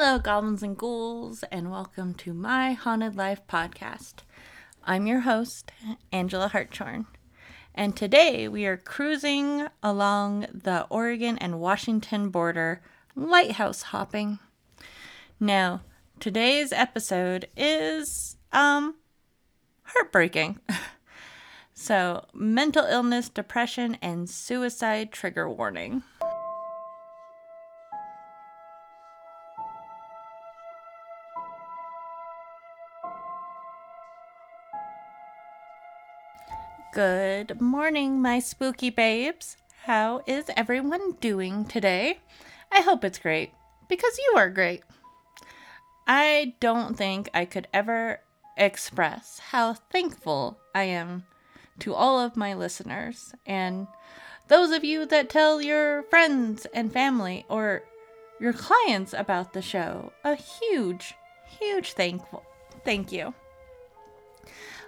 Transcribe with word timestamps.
Hello, 0.00 0.20
goblins 0.20 0.62
and 0.62 0.78
ghouls, 0.78 1.42
and 1.50 1.72
welcome 1.72 2.14
to 2.14 2.32
my 2.32 2.72
Haunted 2.72 3.16
Life 3.16 3.40
podcast. 3.48 4.18
I'm 4.84 5.08
your 5.08 5.22
host, 5.22 5.72
Angela 6.12 6.46
Hartshorn, 6.46 7.06
and 7.74 7.96
today 7.96 8.46
we 8.46 8.64
are 8.64 8.76
cruising 8.76 9.66
along 9.82 10.46
the 10.54 10.86
Oregon 10.88 11.36
and 11.38 11.58
Washington 11.58 12.28
border, 12.28 12.80
lighthouse 13.16 13.82
hopping. 13.82 14.38
Now, 15.40 15.80
today's 16.20 16.70
episode 16.72 17.48
is, 17.56 18.36
um, 18.52 18.94
heartbreaking. 19.82 20.60
so, 21.74 22.24
mental 22.32 22.84
illness, 22.84 23.28
depression, 23.28 23.98
and 24.00 24.30
suicide 24.30 25.10
trigger 25.10 25.50
warning. 25.50 26.04
Good 36.98 37.60
morning, 37.60 38.20
my 38.20 38.40
spooky 38.40 38.90
babes. 38.90 39.56
How 39.84 40.20
is 40.26 40.46
everyone 40.56 41.12
doing 41.20 41.64
today? 41.64 42.18
I 42.72 42.80
hope 42.80 43.04
it's 43.04 43.20
great 43.20 43.52
because 43.88 44.18
you 44.18 44.36
are 44.36 44.50
great. 44.50 44.82
I 46.08 46.54
don't 46.58 46.96
think 46.96 47.30
I 47.32 47.44
could 47.44 47.68
ever 47.72 48.18
express 48.56 49.38
how 49.38 49.74
thankful 49.74 50.58
I 50.74 50.82
am 50.90 51.22
to 51.78 51.94
all 51.94 52.18
of 52.18 52.36
my 52.36 52.52
listeners 52.54 53.32
and 53.46 53.86
those 54.48 54.72
of 54.72 54.82
you 54.82 55.06
that 55.06 55.30
tell 55.30 55.62
your 55.62 56.02
friends 56.02 56.66
and 56.74 56.92
family 56.92 57.46
or 57.48 57.84
your 58.40 58.52
clients 58.52 59.12
about 59.12 59.52
the 59.52 59.62
show. 59.62 60.12
A 60.24 60.34
huge, 60.34 61.14
huge 61.60 61.92
thankful 61.92 62.42
thank 62.84 63.12
you. 63.12 63.34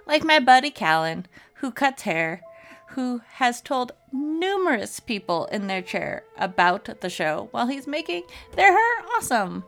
Like 0.05 0.25
my 0.25 0.39
buddy 0.39 0.71
Callan, 0.71 1.27
who 1.61 1.71
cuts 1.71 2.01
hair, 2.01 2.41
who 2.87 3.21
has 3.33 3.61
told 3.61 3.93
numerous 4.11 4.99
people 4.99 5.45
in 5.45 5.67
their 5.67 5.81
chair 5.81 6.23
about 6.37 6.89
the 7.01 7.09
show 7.09 7.47
while 7.51 7.67
he's 7.67 7.85
making 7.85 8.23
their 8.55 8.71
hair 8.71 9.05
awesome. 9.15 9.63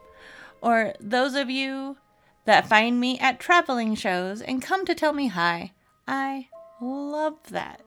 Or 0.59 0.93
those 0.99 1.35
of 1.35 1.51
you 1.51 1.97
that 2.45 2.67
find 2.67 2.99
me 2.99 3.19
at 3.19 3.39
traveling 3.39 3.93
shows 3.93 4.41
and 4.41 4.61
come 4.61 4.85
to 4.85 4.95
tell 4.95 5.13
me 5.13 5.27
hi. 5.27 5.71
I 6.07 6.47
love 6.81 7.37
that. 7.51 7.81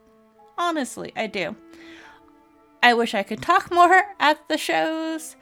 Honestly, 0.57 1.13
I 1.17 1.27
do. 1.27 1.57
I 2.83 2.95
wish 2.95 3.13
I 3.13 3.25
could 3.25 3.43
talk 3.43 3.73
more 3.73 4.05
at 4.21 4.49
the 4.49 4.57
shows, 4.57 5.35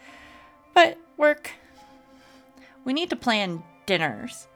but 0.74 0.96
work. 1.18 1.50
We 2.84 2.94
need 2.94 3.10
to 3.10 3.16
plan 3.16 3.62
dinners 3.84 4.48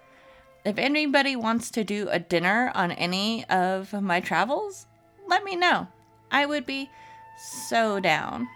if 0.69 0.77
anybody 0.77 1.35
wants 1.35 1.71
to 1.71 1.83
do 1.83 2.11
a 2.11 2.19
dinner 2.19 2.71
on 2.75 2.93
any 2.93 3.43
of 3.47 3.91
my 3.95 4.21
travels, 4.21 4.87
let 5.27 5.43
me 5.43 5.57
know. 5.57 5.89
I 6.31 6.45
would 6.45 6.67
be 6.67 6.91
so 7.39 8.01
down. 8.01 8.47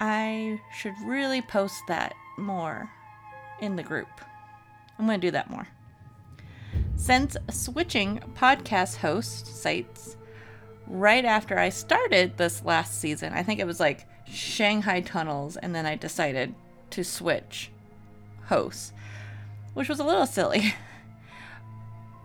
I 0.00 0.60
should 0.76 0.94
really 1.04 1.40
post 1.40 1.82
that 1.86 2.14
more 2.36 2.90
in 3.60 3.76
the 3.76 3.84
group. 3.84 4.08
I'm 4.98 5.06
going 5.06 5.20
to 5.20 5.26
do 5.28 5.30
that 5.30 5.48
more. 5.48 5.68
Since 6.96 7.36
switching 7.48 8.18
podcast 8.34 8.96
host 8.96 9.62
sites 9.62 10.16
right 10.88 11.24
after 11.24 11.56
I 11.56 11.68
started 11.68 12.38
this 12.38 12.64
last 12.64 13.00
season, 13.00 13.34
I 13.34 13.44
think 13.44 13.60
it 13.60 13.68
was 13.68 13.78
like 13.78 14.08
Shanghai 14.26 15.00
Tunnels, 15.00 15.56
and 15.56 15.76
then 15.76 15.86
I 15.86 15.94
decided 15.94 16.56
to 16.90 17.04
switch 17.04 17.70
hosts, 18.46 18.92
which 19.74 19.88
was 19.88 20.00
a 20.00 20.04
little 20.04 20.26
silly. 20.26 20.74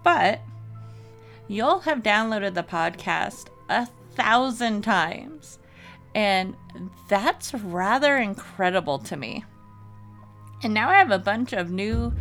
But 0.05 0.39
you'll 1.47 1.79
have 1.79 2.03
downloaded 2.03 2.53
the 2.53 2.61
podcast 2.61 3.47
a 3.67 3.87
thousand 4.13 4.83
times. 4.83 5.57
And 6.13 6.55
that's 7.09 7.55
rather 7.55 8.15
incredible 8.17 8.99
to 8.99 9.17
me. 9.17 9.43
And 10.61 10.75
now 10.75 10.89
I 10.89 10.99
have 10.99 11.09
a 11.09 11.17
bunch 11.17 11.53
of 11.53 11.71
new 11.71 12.13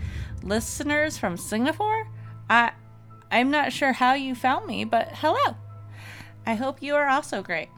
listeners 0.42 1.18
from 1.18 1.36
Singapore. 1.36 2.08
I 2.48 2.72
I'm 3.30 3.50
not 3.50 3.72
sure 3.72 3.92
how 3.92 4.14
you 4.14 4.34
found 4.34 4.66
me, 4.66 4.84
but 4.84 5.10
hello. 5.12 5.56
I 6.46 6.54
hope 6.54 6.82
you 6.82 6.94
are 6.94 7.08
also 7.08 7.42
great. 7.42 7.68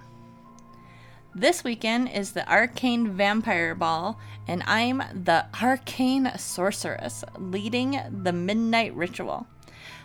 This 1.35 1.65
weekend 1.65 2.11
is 2.11 2.31
the 2.31 2.49
Arcane 2.51 3.09
Vampire 3.09 3.75
Ball, 3.75 4.21
and 4.47 4.63
I'm 4.67 5.03
the 5.25 5.47
Arcane 5.61 6.31
Sorceress 6.37 7.25
leading 7.39 7.99
the 8.23 8.33
Midnight 8.33 8.95
Ritual. 8.95 9.47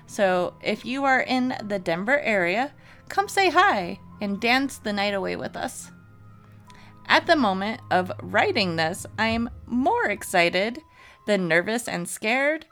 So 0.08 0.54
if 0.62 0.86
you 0.86 1.04
are 1.04 1.22
in 1.22 1.56
the 1.64 1.80
Denver 1.80 2.20
area, 2.20 2.74
come 3.10 3.28
say 3.28 3.50
hi 3.50 4.00
and 4.20 4.40
dance 4.40 4.78
the 4.78 4.94
night 4.94 5.14
away 5.14 5.36
with 5.36 5.56
us. 5.56 5.92
At 7.08 7.28
the 7.28 7.36
moment 7.36 7.82
of 7.90 8.12
writing 8.22 8.76
this, 8.76 9.06
I'm 9.18 9.50
more 9.66 10.06
excited 10.06 10.80
than 11.28 11.48
nervous 11.48 11.88
and 11.88 12.08
scared, 12.08 12.66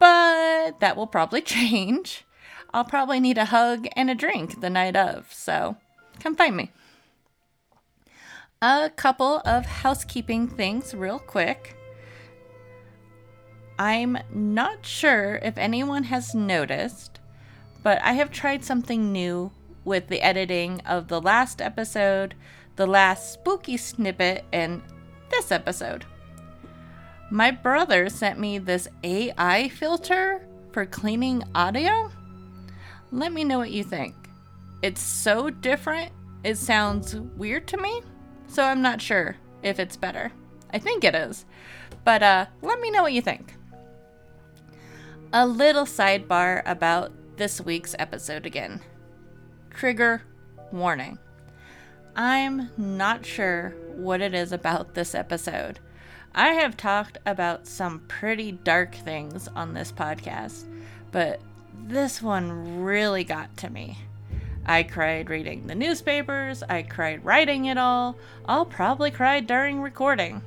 but 0.00 0.80
that 0.80 0.96
will 0.96 1.06
probably 1.06 1.40
change. 1.56 2.24
I'll 2.72 2.84
probably 2.84 3.20
need 3.20 3.38
a 3.38 3.44
hug 3.44 3.86
and 3.94 4.10
a 4.10 4.14
drink 4.14 4.60
the 4.60 4.70
night 4.70 4.96
of, 4.96 5.32
so 5.32 5.76
come 6.18 6.34
find 6.34 6.56
me. 6.56 6.72
A 8.60 8.90
couple 8.96 9.42
of 9.44 9.66
housekeeping 9.66 10.48
things, 10.48 10.94
real 10.94 11.18
quick. 11.18 11.76
I'm 13.78 14.18
not 14.32 14.86
sure 14.86 15.40
if 15.42 15.58
anyone 15.58 16.04
has 16.04 16.34
noticed, 16.34 17.18
but 17.82 18.00
I 18.02 18.12
have 18.12 18.30
tried 18.30 18.64
something 18.64 19.10
new 19.12 19.50
with 19.84 20.06
the 20.06 20.22
editing 20.22 20.80
of 20.86 21.08
the 21.08 21.20
last 21.20 21.60
episode, 21.60 22.34
the 22.76 22.86
last 22.86 23.32
spooky 23.32 23.76
snippet, 23.76 24.44
and 24.52 24.80
this 25.30 25.50
episode. 25.50 26.04
My 27.30 27.50
brother 27.50 28.08
sent 28.08 28.38
me 28.38 28.58
this 28.58 28.86
AI 29.02 29.68
filter 29.70 30.46
for 30.70 30.86
cleaning 30.86 31.42
audio. 31.54 32.12
Let 33.10 33.32
me 33.32 33.42
know 33.42 33.58
what 33.58 33.72
you 33.72 33.82
think. 33.82 34.14
It's 34.82 35.00
so 35.00 35.50
different, 35.50 36.12
it 36.44 36.58
sounds 36.58 37.16
weird 37.16 37.66
to 37.68 37.76
me, 37.76 38.02
so 38.46 38.62
I'm 38.62 38.82
not 38.82 39.02
sure 39.02 39.36
if 39.64 39.80
it's 39.80 39.96
better. 39.96 40.30
I 40.72 40.78
think 40.78 41.02
it 41.02 41.14
is. 41.14 41.44
But 42.04 42.22
uh, 42.22 42.46
let 42.62 42.80
me 42.80 42.90
know 42.90 43.02
what 43.02 43.12
you 43.12 43.22
think 43.22 43.54
a 45.36 45.44
little 45.44 45.84
sidebar 45.84 46.62
about 46.64 47.10
this 47.36 47.60
week's 47.60 47.96
episode 47.98 48.46
again. 48.46 48.80
Trigger 49.68 50.22
warning. 50.70 51.18
I'm 52.14 52.70
not 52.76 53.26
sure 53.26 53.74
what 53.96 54.20
it 54.20 54.32
is 54.32 54.52
about 54.52 54.94
this 54.94 55.12
episode. 55.12 55.80
I 56.36 56.50
have 56.50 56.76
talked 56.76 57.18
about 57.26 57.66
some 57.66 58.04
pretty 58.06 58.52
dark 58.52 58.94
things 58.94 59.48
on 59.48 59.74
this 59.74 59.90
podcast, 59.90 60.66
but 61.10 61.40
this 61.82 62.22
one 62.22 62.84
really 62.84 63.24
got 63.24 63.56
to 63.56 63.70
me. 63.70 63.98
I 64.64 64.84
cried 64.84 65.30
reading 65.30 65.66
the 65.66 65.74
newspapers, 65.74 66.62
I 66.62 66.82
cried 66.82 67.24
writing 67.24 67.64
it 67.64 67.76
all, 67.76 68.16
I'll 68.46 68.66
probably 68.66 69.10
cry 69.10 69.40
during 69.40 69.80
recording. 69.80 70.42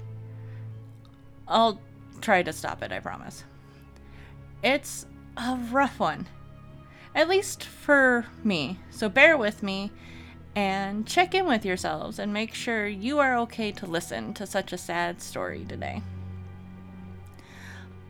I'll 1.45 1.81
try 2.21 2.41
to 2.41 2.53
stop 2.53 2.81
it, 2.83 2.93
I 2.93 3.01
promise. 3.01 3.43
It's 4.63 5.05
a 5.37 5.55
rough 5.71 5.99
one, 5.99 6.27
at 7.13 7.29
least 7.29 7.63
for 7.63 8.25
me. 8.43 8.79
So 8.89 9.07
bear 9.07 9.37
with 9.37 9.61
me 9.61 9.91
and 10.55 11.05
check 11.05 11.35
in 11.35 11.45
with 11.45 11.63
yourselves 11.63 12.17
and 12.17 12.33
make 12.33 12.53
sure 12.53 12.87
you 12.87 13.19
are 13.19 13.37
okay 13.37 13.71
to 13.73 13.85
listen 13.85 14.33
to 14.33 14.47
such 14.47 14.73
a 14.73 14.77
sad 14.77 15.21
story 15.21 15.63
today. 15.65 16.01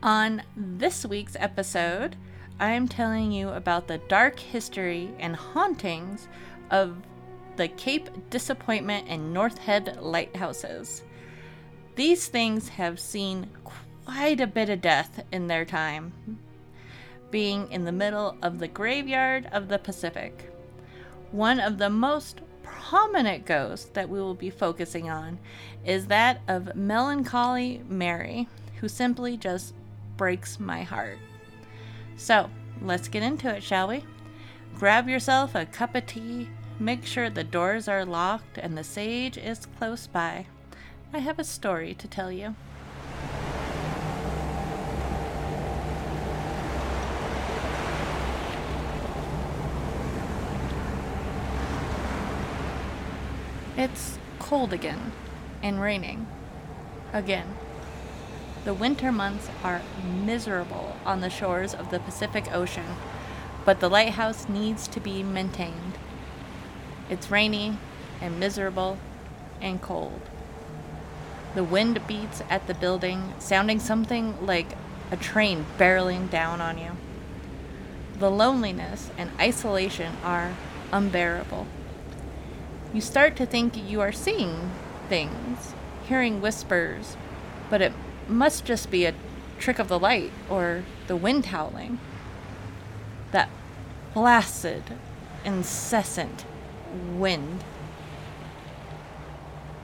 On 0.02 0.42
this 0.56 1.04
week's 1.04 1.36
episode, 1.38 2.16
I 2.58 2.70
am 2.70 2.88
telling 2.88 3.30
you 3.30 3.50
about 3.50 3.86
the 3.86 3.98
dark 3.98 4.38
history 4.38 5.10
and 5.18 5.36
hauntings 5.36 6.28
of 6.70 6.96
the 7.56 7.68
Cape 7.68 8.08
Disappointment 8.30 9.06
and 9.08 9.34
North 9.34 9.58
Head 9.58 9.98
lighthouses. 10.00 11.02
These 11.96 12.28
things 12.28 12.68
have 12.68 12.98
seen 12.98 13.50
quite 14.04 14.40
a 14.40 14.46
bit 14.46 14.70
of 14.70 14.80
death 14.80 15.24
in 15.32 15.48
their 15.48 15.64
time, 15.64 16.12
being 17.30 17.70
in 17.70 17.84
the 17.84 17.92
middle 17.92 18.36
of 18.42 18.58
the 18.58 18.68
graveyard 18.68 19.48
of 19.52 19.68
the 19.68 19.78
Pacific. 19.78 20.52
One 21.30 21.60
of 21.60 21.78
the 21.78 21.90
most 21.90 22.40
prominent 22.62 23.44
ghosts 23.44 23.90
that 23.94 24.08
we 24.08 24.20
will 24.20 24.34
be 24.34 24.50
focusing 24.50 25.10
on 25.10 25.38
is 25.84 26.06
that 26.06 26.40
of 26.48 26.74
Melancholy 26.74 27.82
Mary, 27.88 28.48
who 28.80 28.88
simply 28.88 29.36
just 29.36 29.74
breaks 30.16 30.58
my 30.58 30.82
heart. 30.82 31.18
So, 32.16 32.50
let's 32.80 33.08
get 33.08 33.22
into 33.22 33.54
it, 33.54 33.62
shall 33.62 33.88
we? 33.88 34.04
Grab 34.74 35.08
yourself 35.08 35.54
a 35.54 35.66
cup 35.66 35.94
of 35.94 36.06
tea, 36.06 36.48
make 36.78 37.04
sure 37.04 37.28
the 37.28 37.44
doors 37.44 37.88
are 37.88 38.04
locked 38.04 38.58
and 38.58 38.76
the 38.76 38.84
sage 38.84 39.36
is 39.36 39.66
close 39.78 40.06
by. 40.06 40.46
I 41.12 41.18
have 41.18 41.38
a 41.38 41.44
story 41.44 41.94
to 41.94 42.08
tell 42.08 42.30
you. 42.30 42.54
It's 53.78 54.18
cold 54.40 54.72
again 54.72 55.12
and 55.62 55.80
raining 55.80 56.26
again. 57.12 57.54
The 58.64 58.74
winter 58.74 59.12
months 59.12 59.48
are 59.62 59.82
miserable 60.24 60.96
on 61.06 61.20
the 61.20 61.30
shores 61.30 61.74
of 61.74 61.92
the 61.92 62.00
Pacific 62.00 62.52
Ocean, 62.52 62.96
but 63.64 63.78
the 63.78 63.88
lighthouse 63.88 64.48
needs 64.48 64.88
to 64.88 64.98
be 64.98 65.22
maintained. 65.22 65.96
It's 67.08 67.30
rainy 67.30 67.78
and 68.20 68.40
miserable 68.40 68.98
and 69.60 69.80
cold. 69.80 70.22
The 71.54 71.62
wind 71.62 72.04
beats 72.08 72.42
at 72.50 72.66
the 72.66 72.74
building, 72.74 73.32
sounding 73.38 73.78
something 73.78 74.44
like 74.44 74.76
a 75.12 75.16
train 75.16 75.66
barreling 75.78 76.28
down 76.30 76.60
on 76.60 76.78
you. 76.78 76.96
The 78.18 78.28
loneliness 78.28 79.12
and 79.16 79.30
isolation 79.38 80.16
are 80.24 80.56
unbearable. 80.90 81.68
You 82.92 83.02
start 83.02 83.36
to 83.36 83.44
think 83.46 83.76
you 83.76 84.00
are 84.00 84.12
seeing 84.12 84.70
things, 85.10 85.74
hearing 86.06 86.40
whispers, 86.40 87.18
but 87.68 87.82
it 87.82 87.92
must 88.26 88.64
just 88.64 88.90
be 88.90 89.04
a 89.04 89.14
trick 89.58 89.78
of 89.78 89.88
the 89.88 89.98
light 89.98 90.32
or 90.48 90.84
the 91.06 91.16
wind 91.16 91.46
howling. 91.46 91.98
That 93.32 93.50
blasted, 94.14 94.84
incessant 95.44 96.46
wind. 97.14 97.62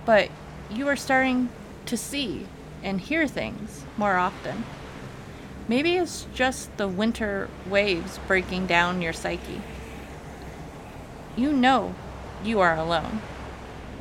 But 0.06 0.30
you 0.70 0.88
are 0.88 0.96
starting 0.96 1.50
to 1.84 1.98
see 1.98 2.46
and 2.82 3.02
hear 3.02 3.28
things 3.28 3.84
more 3.98 4.16
often. 4.16 4.64
Maybe 5.68 5.96
it's 5.96 6.26
just 6.34 6.74
the 6.78 6.88
winter 6.88 7.50
waves 7.66 8.18
breaking 8.26 8.66
down 8.66 9.02
your 9.02 9.12
psyche. 9.12 9.60
You 11.36 11.52
know 11.52 11.94
you 12.44 12.60
are 12.60 12.76
alone. 12.76 13.22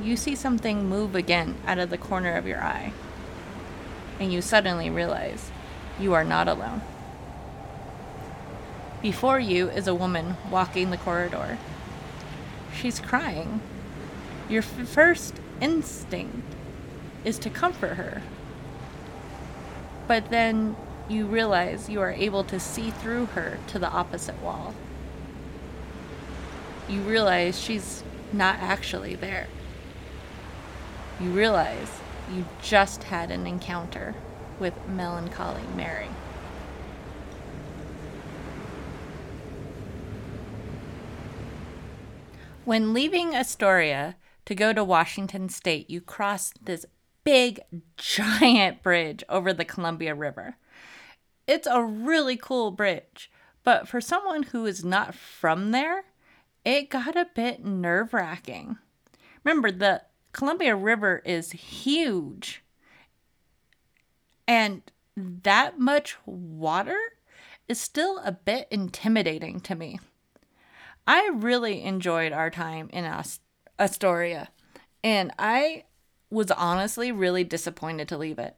You 0.02 0.18
see 0.18 0.36
something 0.36 0.90
move 0.90 1.16
again 1.16 1.56
out 1.66 1.80
of 1.80 1.90
the 1.90 1.98
corner 1.98 2.36
of 2.36 2.46
your 2.46 2.62
eye, 2.62 2.92
and 4.20 4.34
you 4.34 4.42
suddenly 4.42 4.90
realize 4.90 5.52
you 6.00 6.14
are 6.14 6.26
not 6.26 6.48
alone. 6.48 6.82
Before 9.02 9.40
you 9.40 9.70
is 9.70 9.88
a 9.88 9.96
woman 9.96 10.38
walking 10.50 10.90
the 10.90 10.98
corridor. 10.98 11.58
She's 12.74 13.00
crying. 13.00 13.62
Your 14.50 14.64
f- 14.64 14.88
first 14.88 15.36
instinct 15.62 16.56
is 17.24 17.38
to 17.40 17.50
comfort 17.50 17.96
her. 17.96 18.22
But 20.08 20.30
then 20.30 20.76
you 21.08 21.26
realize 21.26 21.90
you 21.90 22.02
are 22.02 22.12
able 22.12 22.44
to 22.46 22.60
see 22.60 22.92
through 22.92 23.28
her 23.28 23.58
to 23.68 23.80
the 23.80 23.90
opposite 23.90 24.42
wall. 24.42 24.74
You 26.90 27.02
realize 27.02 27.60
she's 27.60 28.04
not 28.34 28.58
actually 28.60 29.16
there. 29.16 29.48
You 31.20 31.30
realize 31.30 32.02
you 32.34 32.46
just 32.62 33.04
had 33.04 33.32
an 33.32 33.46
encounter 33.46 34.16
with 34.60 34.74
melancholy 34.88 35.64
Mary. 35.76 36.10
When 42.66 42.94
leaving 42.94 43.36
Astoria 43.36 44.16
to 44.46 44.56
go 44.56 44.72
to 44.74 44.84
Washington 44.84 45.50
State, 45.50 45.90
you 45.90 46.00
cross 46.00 46.54
this 46.62 46.86
big, 47.24 47.60
giant 47.98 48.82
bridge 48.82 49.24
over 49.30 49.54
the 49.54 49.66
Columbia 49.66 50.16
River. 50.16 50.56
It's 51.46 51.68
a 51.68 51.84
really 51.84 52.38
cool 52.38 52.72
bridge, 52.72 53.30
but 53.66 53.88
for 53.88 54.00
someone 54.00 54.44
who 54.44 54.66
is 54.66 54.84
not 54.84 55.14
from 55.14 55.72
there, 55.72 56.06
it 56.66 56.90
got 56.90 57.16
a 57.16 57.28
bit 57.34 57.64
nerve 57.64 58.14
wracking. 58.14 58.78
Remember, 59.44 59.72
the 59.72 60.04
Columbia 60.32 60.76
River 60.76 61.22
is 61.26 61.52
huge, 61.52 62.64
and 64.48 64.82
that 65.16 65.80
much 65.80 66.18
water 66.26 66.98
is 67.68 67.80
still 67.80 68.20
a 68.20 68.32
bit 68.32 68.68
intimidating 68.72 69.60
to 69.62 69.76
me. 69.76 70.00
I 71.06 71.30
really 71.34 71.84
enjoyed 71.84 72.32
our 72.32 72.50
time 72.50 72.90
in 72.92 73.06
Astoria, 73.78 74.50
and 75.04 75.32
I 75.38 75.84
was 76.30 76.50
honestly 76.50 77.12
really 77.12 77.44
disappointed 77.44 78.08
to 78.08 78.18
leave 78.18 78.40
it. 78.40 78.56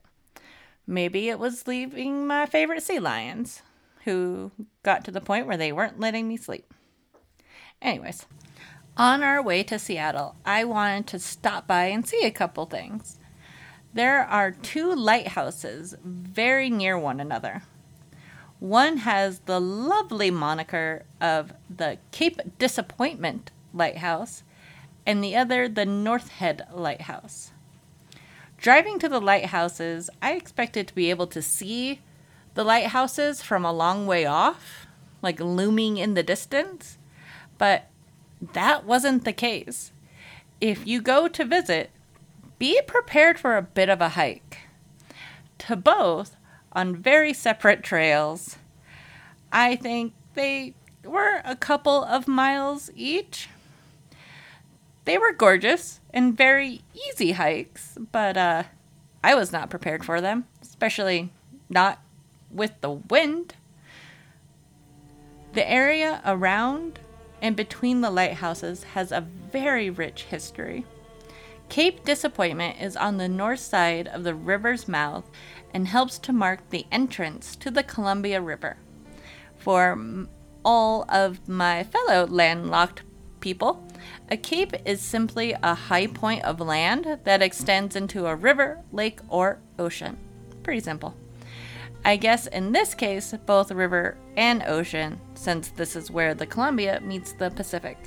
Maybe 0.87 1.29
it 1.29 1.39
was 1.39 1.67
leaving 1.67 2.27
my 2.27 2.45
favorite 2.45 2.83
sea 2.83 2.99
lions, 2.99 3.63
who 4.05 4.51
got 4.83 5.03
to 5.05 5.11
the 5.11 5.19
point 5.19 5.47
where 5.47 5.57
they 5.57 5.71
weren't 5.71 5.99
letting 5.99 6.27
me 6.27 6.37
sleep. 6.37 6.71
Anyways, 7.85 8.25
on 8.97 9.21
our 9.21 9.43
way 9.43 9.61
to 9.61 9.77
Seattle, 9.77 10.35
I 10.43 10.63
wanted 10.63 11.05
to 11.07 11.19
stop 11.19 11.67
by 11.67 11.85
and 11.85 12.07
see 12.07 12.25
a 12.25 12.31
couple 12.31 12.65
things. 12.65 13.19
There 13.93 14.23
are 14.23 14.49
two 14.49 14.95
lighthouses 14.95 15.95
very 16.03 16.71
near 16.71 16.97
one 16.97 17.19
another. 17.19 17.61
One 18.57 18.97
has 18.97 19.41
the 19.41 19.61
lovely 19.61 20.31
moniker 20.31 21.05
of 21.21 21.53
the 21.69 21.99
Cape 22.11 22.57
Disappointment 22.57 23.51
Lighthouse, 23.71 24.41
and 25.05 25.23
the 25.23 25.35
other 25.35 25.69
the 25.69 25.85
North 25.85 26.29
Head 26.29 26.65
Lighthouse. 26.73 27.51
Driving 28.57 28.97
to 28.97 29.07
the 29.07 29.21
lighthouses, 29.21 30.09
I 30.23 30.31
expected 30.31 30.87
to 30.87 30.95
be 30.95 31.11
able 31.11 31.27
to 31.27 31.41
see 31.41 32.01
the 32.55 32.63
lighthouses 32.63 33.43
from 33.43 33.63
a 33.63 33.71
long 33.71 34.07
way 34.07 34.25
off, 34.25 34.87
like 35.21 35.39
looming 35.39 35.97
in 35.97 36.15
the 36.15 36.23
distance, 36.23 36.97
but 37.57 37.87
that 38.53 38.85
wasn't 38.85 39.25
the 39.25 39.33
case. 39.33 39.91
If 40.61 40.85
you 40.85 41.01
go 41.01 41.27
to 41.27 41.45
visit, 41.45 41.91
be 42.59 42.81
prepared 42.85 43.39
for 43.39 43.57
a 43.57 43.61
bit 43.61 43.89
of 43.89 44.01
a 44.01 44.09
hike. 44.09 44.59
To 45.59 45.75
both, 45.75 46.35
on 46.71 46.95
very 46.95 47.33
separate 47.33 47.83
trails. 47.83 48.57
I 49.51 49.75
think 49.75 50.13
they 50.33 50.73
were 51.03 51.41
a 51.45 51.55
couple 51.55 52.03
of 52.03 52.27
miles 52.27 52.91
each. 52.95 53.49
They 55.05 55.17
were 55.17 55.31
gorgeous 55.31 56.01
and 56.13 56.35
very 56.35 56.81
easy 56.93 57.33
hikes, 57.33 57.97
but 58.11 58.35
uh, 58.35 58.63
I 59.23 59.35
was 59.35 59.51
not 59.51 59.69
prepared 59.69 60.03
for 60.03 60.19
them, 60.19 60.45
especially 60.61 61.31
not 61.69 62.01
with 62.51 62.71
the 62.81 62.91
wind. 62.91 63.53
The 65.53 65.69
area 65.69 66.21
around 66.25 66.99
and 67.45 67.55
between 67.55 68.01
the 68.01 68.09
lighthouses 68.09 68.81
has 68.95 69.11
a 69.11 69.21
very 69.21 69.87
rich 69.87 70.23
history. 70.23 70.83
Cape 71.69 72.03
Disappointment 72.03 72.81
is 72.81 72.97
on 72.97 73.17
the 73.17 73.29
north 73.29 73.59
side 73.59 74.07
of 74.07 74.23
the 74.23 74.33
river's 74.33 74.87
mouth 74.87 75.29
and 75.71 75.87
helps 75.87 76.17
to 76.17 76.33
mark 76.33 76.67
the 76.71 76.87
entrance 76.91 77.55
to 77.57 77.69
the 77.69 77.83
Columbia 77.83 78.41
River. 78.41 78.77
For 79.59 80.25
all 80.63 81.05
of 81.07 81.47
my 81.47 81.83
fellow 81.83 82.25
landlocked 82.25 83.03
people, 83.41 83.87
a 84.31 84.37
cape 84.37 84.73
is 84.83 84.99
simply 84.99 85.53
a 85.61 85.75
high 85.75 86.07
point 86.07 86.43
of 86.45 86.59
land 86.59 87.19
that 87.25 87.43
extends 87.43 87.95
into 87.95 88.25
a 88.25 88.35
river, 88.35 88.81
lake, 88.91 89.19
or 89.29 89.59
ocean. 89.77 90.17
Pretty 90.63 90.79
simple. 90.79 91.15
I 92.03 92.15
guess 92.17 92.47
in 92.47 92.71
this 92.71 92.95
case, 92.95 93.35
both 93.45 93.71
river 93.71 94.17
and 94.35 94.63
ocean, 94.63 95.19
since 95.37 95.69
this 95.69 95.95
is 95.95 96.11
where 96.11 96.33
the 96.33 96.45
Columbia 96.45 97.01
meets 97.01 97.33
the 97.33 97.49
Pacific. 97.49 97.97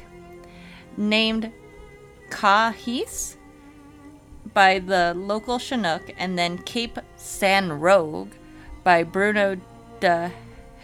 Named 0.96 1.52
Kahis 2.30 3.36
by 4.54 4.78
the 4.78 5.14
local 5.14 5.58
Chinook 5.58 6.12
and 6.18 6.38
then 6.38 6.58
Cape 6.58 6.98
San 7.16 7.72
Roque 7.72 8.36
by 8.82 9.02
Bruno 9.02 9.60
de 10.00 10.32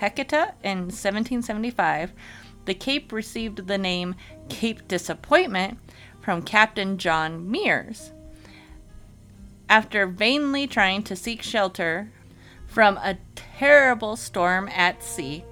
Heceta 0.01 0.53
in 0.63 0.79
1775, 0.91 2.13
the 2.65 2.75
Cape 2.75 3.13
received 3.13 3.67
the 3.67 3.79
name 3.79 4.15
Cape 4.49 4.87
Disappointment 4.89 5.79
from 6.21 6.43
Captain 6.43 6.99
John 6.99 7.47
Meares. 7.51 8.11
After 9.69 10.07
vainly 10.07 10.67
trying 10.67 11.03
to 11.05 11.17
seek 11.17 11.43
shelter 11.43 12.11
from 12.67 12.97
a 12.99 13.19
terrible 13.35 14.17
storm 14.17 14.69
at 14.69 15.03
sea, 15.03 15.45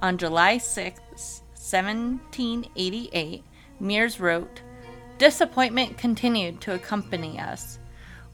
on 0.00 0.18
July 0.18 0.58
6, 0.58 1.00
1788, 1.54 3.44
Meares 3.80 4.20
wrote, 4.20 4.62
Disappointment 5.18 5.96
continued 5.96 6.60
to 6.60 6.74
accompany 6.74 7.40
us. 7.40 7.78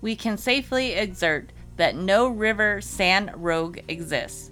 We 0.01 0.17
can 0.17 0.37
safely 0.37 0.93
exert 0.93 1.53
that 1.77 1.97
no 1.97 2.29
river 2.29 2.81
San 2.81 3.33
Roque 3.37 3.79
exists. 3.89 4.51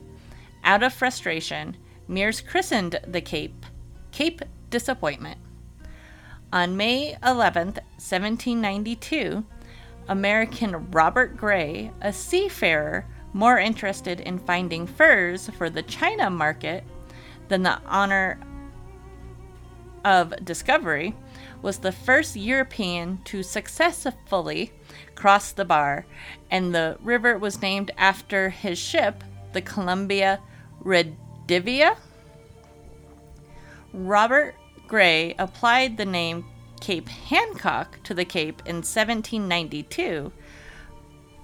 Out 0.62 0.82
of 0.82 0.92
frustration, 0.92 1.76
Meares 2.08 2.44
christened 2.44 3.00
the 3.06 3.20
Cape 3.20 3.66
Cape 4.12 4.42
Disappointment. 4.70 5.38
On 6.52 6.76
May 6.76 7.16
11, 7.24 7.66
1792, 7.66 9.44
American 10.08 10.90
Robert 10.90 11.36
Gray, 11.36 11.92
a 12.00 12.12
seafarer 12.12 13.06
more 13.32 13.58
interested 13.58 14.20
in 14.20 14.38
finding 14.38 14.86
furs 14.86 15.48
for 15.56 15.70
the 15.70 15.82
China 15.82 16.28
market 16.28 16.82
than 17.50 17.64
the 17.64 17.78
honor 17.86 18.40
of 20.02 20.32
discovery, 20.42 21.14
was 21.60 21.78
the 21.78 21.92
first 21.92 22.36
European 22.36 23.20
to 23.24 23.42
successfully 23.42 24.72
cross 25.14 25.52
the 25.52 25.64
bar, 25.66 26.06
and 26.50 26.74
the 26.74 26.96
river 27.02 27.36
was 27.36 27.60
named 27.60 27.90
after 27.98 28.48
his 28.48 28.78
ship, 28.78 29.22
the 29.52 29.60
Columbia 29.60 30.40
Rediviva. 30.82 31.96
Robert 33.92 34.54
Gray 34.88 35.34
applied 35.38 35.96
the 35.96 36.06
name 36.06 36.46
Cape 36.80 37.08
Hancock 37.08 38.02
to 38.04 38.14
the 38.14 38.24
cape 38.24 38.62
in 38.64 38.76
1792, 38.76 40.32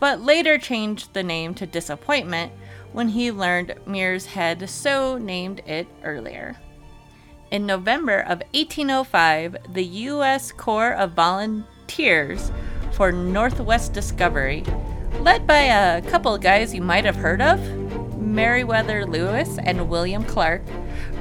but 0.01 0.23
later 0.23 0.57
changed 0.57 1.13
the 1.13 1.23
name 1.23 1.53
to 1.55 1.67
Disappointment 1.67 2.53
when 2.97 3.09
he 3.09 3.31
learned 3.31 3.75
Meares 3.87 4.25
had 4.25 4.71
so 4.71 5.19
named 5.19 5.61
it 5.67 5.87
earlier. 6.03 6.57
In 7.50 7.67
November 7.67 8.21
of 8.21 8.43
1805, 8.55 9.75
the 9.75 9.85
U.S. 9.85 10.50
Corps 10.50 10.95
of 10.95 11.12
Volunteers 11.12 12.50
for 12.93 13.12
Northwest 13.12 13.93
Discovery, 13.93 14.65
led 15.21 15.47
by 15.47 15.65
a 15.65 16.00
couple 16.09 16.38
guys 16.38 16.73
you 16.73 16.81
might 16.81 17.05
have 17.05 17.17
heard 17.17 17.43
of, 17.43 17.61
Meriwether 18.17 19.05
Lewis 19.05 19.59
and 19.59 19.91
William 19.91 20.25
Clark, 20.25 20.62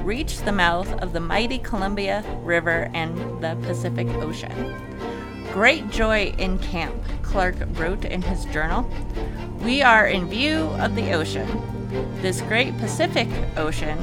reached 0.02 0.46
the 0.46 0.52
mouth 0.52 0.90
of 1.02 1.12
the 1.12 1.20
mighty 1.20 1.58
Columbia 1.58 2.24
River 2.42 2.90
and 2.94 3.18
the 3.42 3.54
Pacific 3.66 4.08
Ocean. 4.22 5.05
Great 5.56 5.88
joy 5.88 6.34
in 6.36 6.58
camp, 6.58 7.02
Clark 7.22 7.54
wrote 7.78 8.04
in 8.04 8.20
his 8.20 8.44
journal. 8.44 8.86
We 9.62 9.80
are 9.80 10.06
in 10.06 10.28
view 10.28 10.64
of 10.80 10.94
the 10.94 11.14
ocean, 11.14 11.48
this 12.20 12.42
great 12.42 12.76
Pacific 12.76 13.26
Ocean, 13.56 13.96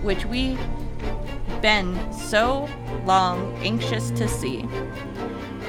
which 0.00 0.24
we 0.24 0.56
been 1.60 1.94
so 2.14 2.66
long 3.04 3.54
anxious 3.62 4.10
to 4.12 4.26
see. 4.26 4.66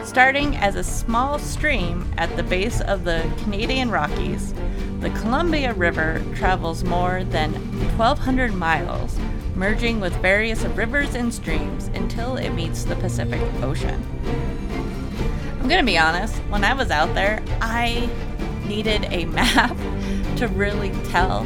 Starting 0.06 0.56
as 0.56 0.76
a 0.76 0.84
small 0.84 1.40
stream 1.40 2.10
at 2.18 2.34
the 2.38 2.44
base 2.44 2.80
of 2.80 3.04
the 3.04 3.30
Canadian 3.44 3.92
Rockies, 3.92 4.54
the 5.02 5.10
Columbia 5.10 5.74
River 5.74 6.24
travels 6.36 6.86
more 6.86 7.26
than 7.26 7.52
1,200 7.98 8.54
miles, 8.54 9.20
merging 9.56 10.00
with 10.00 10.16
various 10.22 10.64
rivers 10.64 11.16
and 11.16 11.34
streams 11.34 11.88
until 11.88 12.38
it 12.38 12.52
meets 12.52 12.86
the 12.86 12.96
Pacific 12.96 13.42
Ocean. 13.62 14.02
I'm 15.68 15.72
gonna 15.72 15.84
be 15.84 15.98
honest, 15.98 16.34
when 16.48 16.64
I 16.64 16.74
was 16.74 16.92
out 16.92 17.14
there, 17.14 17.44
I 17.60 18.10
needed 18.66 19.04
a 19.12 19.26
map 19.36 19.76
to 20.38 20.48
really 20.48 20.92
tell 21.10 21.44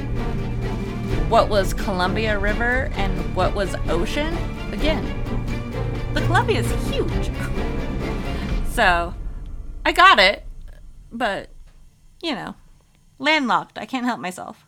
what 1.27 1.49
was 1.49 1.73
Columbia 1.73 2.37
River 2.37 2.91
and 2.93 3.35
what 3.35 3.55
was 3.55 3.73
ocean. 3.89 4.31
Again, 4.71 5.03
the 6.13 6.21
Columbia 6.21 6.59
is 6.59 6.71
huge. 6.87 7.31
so, 8.69 9.15
I 9.83 9.91
got 9.91 10.19
it, 10.19 10.45
but, 11.11 11.49
you 12.21 12.35
know, 12.35 12.53
landlocked. 13.17 13.79
I 13.79 13.87
can't 13.87 14.05
help 14.05 14.19
myself. 14.19 14.67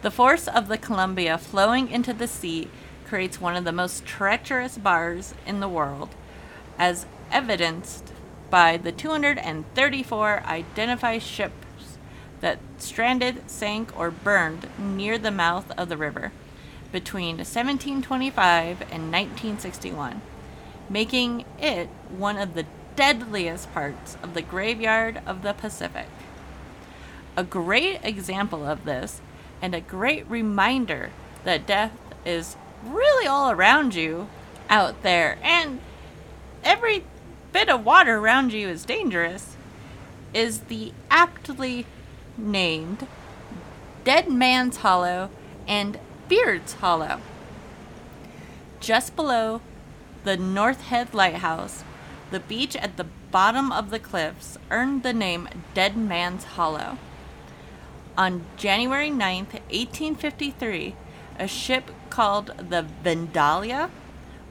The 0.00 0.10
force 0.10 0.48
of 0.48 0.66
the 0.66 0.76
Columbia 0.76 1.38
flowing 1.38 1.88
into 1.88 2.12
the 2.12 2.26
sea 2.26 2.68
creates 3.06 3.40
one 3.40 3.54
of 3.54 3.62
the 3.62 3.70
most 3.70 4.04
treacherous 4.04 4.76
bars 4.76 5.34
in 5.46 5.60
the 5.60 5.68
world, 5.68 6.08
as 6.80 7.06
evidenced 7.32 8.12
by 8.50 8.76
the 8.76 8.92
234 8.92 10.42
identified 10.44 11.22
ships 11.22 11.98
that 12.40 12.58
stranded, 12.78 13.48
sank, 13.50 13.98
or 13.98 14.10
burned 14.10 14.68
near 14.78 15.16
the 15.16 15.30
mouth 15.30 15.70
of 15.78 15.88
the 15.88 15.96
river 15.96 16.32
between 16.92 17.36
1725 17.36 18.82
and 18.82 19.10
1961, 19.10 20.20
making 20.90 21.44
it 21.58 21.88
one 22.10 22.36
of 22.36 22.54
the 22.54 22.66
deadliest 22.94 23.72
parts 23.72 24.16
of 24.22 24.34
the 24.34 24.42
graveyard 24.42 25.22
of 25.26 25.42
the 25.42 25.54
Pacific. 25.54 26.08
A 27.36 27.44
great 27.44 28.00
example 28.04 28.66
of 28.66 28.84
this, 28.84 29.22
and 29.62 29.74
a 29.74 29.80
great 29.80 30.28
reminder 30.28 31.10
that 31.44 31.66
death 31.66 31.92
is 32.26 32.56
really 32.84 33.26
all 33.26 33.50
around 33.50 33.94
you 33.94 34.28
out 34.68 35.02
there, 35.02 35.38
and 35.42 35.80
every 36.62 37.04
bit 37.52 37.68
of 37.68 37.84
water 37.84 38.16
around 38.16 38.52
you 38.52 38.68
is 38.68 38.84
dangerous, 38.84 39.56
is 40.32 40.60
the 40.60 40.92
aptly 41.10 41.86
named 42.36 43.06
Dead 44.04 44.30
Man's 44.30 44.78
Hollow 44.78 45.30
and 45.68 45.98
Beard's 46.28 46.74
Hollow. 46.74 47.20
Just 48.80 49.14
below 49.14 49.60
the 50.24 50.36
North 50.36 50.80
Head 50.82 51.14
Lighthouse, 51.14 51.84
the 52.30 52.40
beach 52.40 52.74
at 52.76 52.96
the 52.96 53.06
bottom 53.30 53.70
of 53.70 53.90
the 53.90 53.98
cliffs 53.98 54.56
earned 54.70 55.02
the 55.02 55.12
name 55.12 55.48
Dead 55.74 55.96
Man's 55.96 56.44
Hollow. 56.44 56.98
On 58.16 58.44
January 58.56 59.10
9th, 59.10 59.52
1853, 59.70 60.94
a 61.38 61.46
ship 61.46 61.90
called 62.10 62.46
the 62.58 62.86
Vandalia 63.04 63.90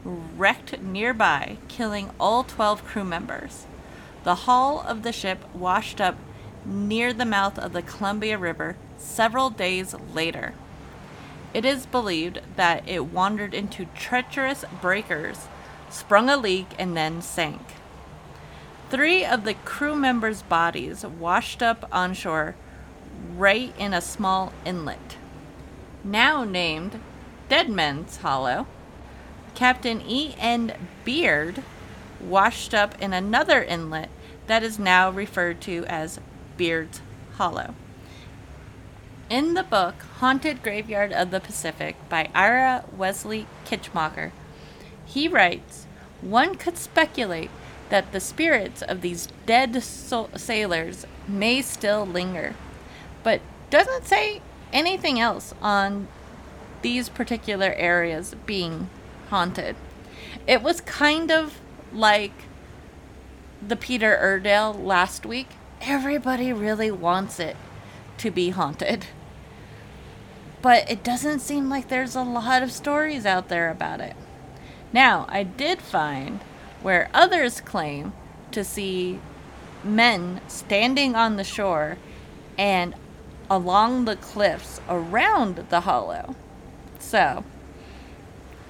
wrecked 0.03 0.81
nearby, 0.81 1.57
killing 1.67 2.09
all 2.19 2.43
12 2.43 2.85
crew 2.85 3.03
members. 3.03 3.65
The 4.23 4.35
hull 4.35 4.81
of 4.81 5.03
the 5.03 5.11
ship 5.11 5.43
washed 5.53 5.99
up 5.99 6.15
near 6.65 7.13
the 7.13 7.25
mouth 7.25 7.57
of 7.57 7.73
the 7.73 7.81
Columbia 7.81 8.37
River 8.37 8.75
several 8.97 9.49
days 9.49 9.95
later. 10.13 10.53
It 11.53 11.65
is 11.65 11.85
believed 11.85 12.41
that 12.55 12.87
it 12.87 13.05
wandered 13.05 13.53
into 13.53 13.85
treacherous 13.95 14.63
breakers, 14.81 15.47
sprung 15.89 16.29
a 16.29 16.37
leak, 16.37 16.67
and 16.79 16.95
then 16.95 17.21
sank. 17.21 17.61
Three 18.89 19.25
of 19.25 19.43
the 19.43 19.53
crew 19.53 19.95
members' 19.95 20.41
bodies 20.43 21.05
washed 21.05 21.61
up 21.61 21.87
on 21.91 22.13
shore 22.13 22.55
right 23.35 23.73
in 23.77 23.93
a 23.93 24.01
small 24.01 24.53
inlet. 24.65 25.17
Now 26.03 26.43
named 26.43 26.99
Deadman's 27.49 28.17
Hollow, 28.17 28.67
Captain 29.55 30.01
E. 30.07 30.33
N. 30.39 30.73
Beard 31.03 31.63
washed 32.19 32.73
up 32.73 32.99
in 33.01 33.13
another 33.13 33.63
inlet 33.63 34.09
that 34.47 34.63
is 34.63 34.79
now 34.79 35.09
referred 35.09 35.61
to 35.61 35.85
as 35.87 36.19
Beard's 36.57 37.01
Hollow. 37.33 37.73
In 39.29 39.53
the 39.53 39.63
book 39.63 39.95
Haunted 40.19 40.61
Graveyard 40.61 41.13
of 41.13 41.31
the 41.31 41.39
Pacific 41.39 41.95
by 42.09 42.29
Ira 42.35 42.83
Wesley 42.95 43.47
Kitmacher, 43.65 44.31
he 45.05 45.27
writes 45.27 45.85
One 46.21 46.55
could 46.55 46.77
speculate 46.77 47.49
that 47.89 48.11
the 48.11 48.19
spirits 48.19 48.81
of 48.81 49.01
these 49.01 49.27
dead 49.45 49.81
so- 49.83 50.29
sailors 50.35 51.05
may 51.27 51.61
still 51.61 52.05
linger, 52.05 52.55
but 53.23 53.41
doesn't 53.69 54.05
say 54.05 54.41
anything 54.73 55.19
else 55.19 55.53
on 55.61 56.07
these 56.81 57.09
particular 57.09 57.73
areas 57.73 58.35
being 58.45 58.89
haunted. 59.31 59.75
It 60.45 60.61
was 60.61 60.81
kind 60.81 61.31
of 61.31 61.59
like 61.91 62.33
the 63.67 63.75
Peter 63.75 64.17
Iredale 64.17 64.73
last 64.73 65.25
week 65.25 65.47
everybody 65.81 66.53
really 66.53 66.91
wants 66.91 67.39
it 67.39 67.55
to 68.17 68.31
be 68.31 68.51
haunted. 68.51 69.05
But 70.61 70.89
it 70.89 71.03
doesn't 71.03 71.39
seem 71.39 71.69
like 71.69 71.87
there's 71.87 72.15
a 72.15 72.21
lot 72.23 72.61
of 72.61 72.71
stories 72.71 73.25
out 73.25 73.49
there 73.49 73.69
about 73.69 73.99
it. 73.99 74.15
Now, 74.93 75.25
I 75.27 75.43
did 75.43 75.81
find 75.81 76.41
where 76.83 77.09
others 77.13 77.61
claim 77.61 78.13
to 78.51 78.63
see 78.63 79.19
men 79.83 80.41
standing 80.47 81.15
on 81.15 81.37
the 81.37 81.43
shore 81.43 81.97
and 82.57 82.93
along 83.49 84.05
the 84.05 84.15
cliffs 84.15 84.79
around 84.87 85.65
the 85.69 85.81
hollow. 85.81 86.35
So, 86.99 87.43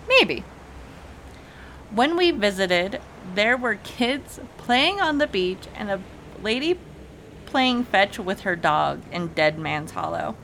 maybe. 0.07 0.45
When 1.93 2.15
we 2.15 2.31
visited, 2.31 3.01
there 3.35 3.57
were 3.57 3.75
kids 3.75 4.39
playing 4.57 5.01
on 5.01 5.17
the 5.17 5.27
beach 5.27 5.67
and 5.75 5.91
a 5.91 6.01
lady 6.41 6.79
playing 7.45 7.83
fetch 7.83 8.17
with 8.17 8.41
her 8.41 8.55
dog 8.55 9.01
in 9.11 9.27
Dead 9.29 9.59
Man's 9.59 9.91
Hollow. 9.91 10.35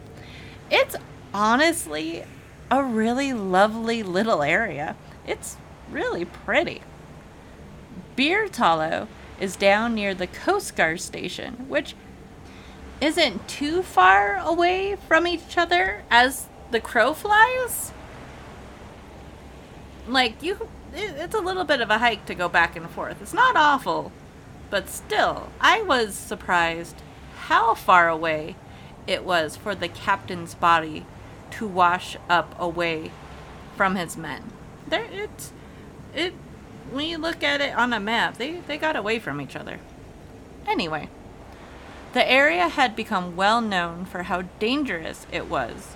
It's 0.69 0.97
honestly 1.33 2.25
a 2.69 2.83
really 2.83 3.31
lovely 3.31 4.03
little 4.03 4.43
area. 4.43 4.97
It's 5.25 5.55
really 5.89 6.25
pretty. 6.25 6.81
Beard's 8.17 8.57
Hollow 8.57 9.07
is 9.39 9.55
down 9.55 9.95
near 9.95 10.13
the 10.13 10.27
Coast 10.27 10.75
Guard 10.75 10.99
station, 10.99 11.69
which 11.69 11.95
isn't 12.99 13.47
too 13.47 13.83
far 13.83 14.35
away 14.35 14.97
from 15.07 15.25
each 15.25 15.57
other 15.57 16.03
as 16.09 16.47
the 16.71 16.81
crow 16.81 17.13
flies. 17.13 17.93
Like 20.07 20.43
you 20.43 20.67
it's 20.97 21.35
a 21.35 21.39
little 21.39 21.63
bit 21.63 21.81
of 21.81 21.89
a 21.89 21.99
hike 21.99 22.25
to 22.25 22.35
go 22.35 22.49
back 22.49 22.75
and 22.75 22.89
forth. 22.89 23.21
It's 23.21 23.33
not 23.33 23.55
awful, 23.55 24.11
but 24.69 24.89
still, 24.89 25.49
I 25.61 25.81
was 25.81 26.15
surprised 26.15 26.95
how 27.35 27.75
far 27.75 28.09
away 28.09 28.55
it 29.05 29.23
was 29.23 29.55
for 29.55 29.75
the 29.75 29.87
captain's 29.87 30.55
body 30.55 31.05
to 31.51 31.67
wash 31.67 32.17
up 32.29 32.55
away 32.59 33.11
from 33.75 33.95
his 33.95 34.17
men. 34.17 34.51
There, 34.87 35.07
it's 35.11 35.53
it 36.13 36.33
when 36.91 37.05
you 37.05 37.17
look 37.17 37.43
at 37.43 37.61
it 37.61 37.75
on 37.75 37.93
a 37.93 37.99
map, 37.99 38.37
they, 38.37 38.61
they 38.61 38.77
got 38.77 38.95
away 38.95 39.19
from 39.19 39.41
each 39.41 39.55
other. 39.55 39.79
Anyway, 40.65 41.09
the 42.13 42.29
area 42.29 42.67
had 42.67 42.95
become 42.95 43.35
well 43.35 43.61
known 43.61 44.05
for 44.05 44.23
how 44.23 44.43
dangerous 44.59 45.27
it 45.31 45.49
was, 45.49 45.95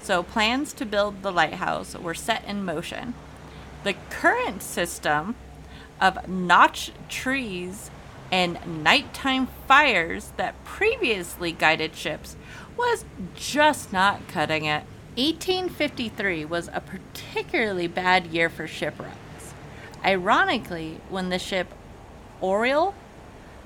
so 0.00 0.22
plans 0.22 0.72
to 0.74 0.86
build 0.86 1.22
the 1.22 1.32
lighthouse 1.32 1.94
were 1.94 2.14
set 2.14 2.44
in 2.44 2.64
motion. 2.64 3.14
The 3.82 3.94
current 4.10 4.62
system 4.62 5.36
of 6.00 6.28
notch 6.28 6.92
trees 7.08 7.90
and 8.30 8.58
nighttime 8.82 9.48
fires 9.66 10.32
that 10.36 10.62
previously 10.64 11.52
guided 11.52 11.96
ships 11.96 12.36
was 12.76 13.04
just 13.34 13.92
not 13.92 14.26
cutting 14.28 14.64
it. 14.64 14.84
1853 15.16 16.44
was 16.44 16.68
a 16.72 16.80
particularly 16.80 17.86
bad 17.86 18.26
year 18.26 18.48
for 18.48 18.66
shipwrecks. 18.66 19.54
Ironically, 20.04 21.00
when 21.08 21.28
the 21.28 21.38
ship 21.38 21.74
Oriole 22.40 22.94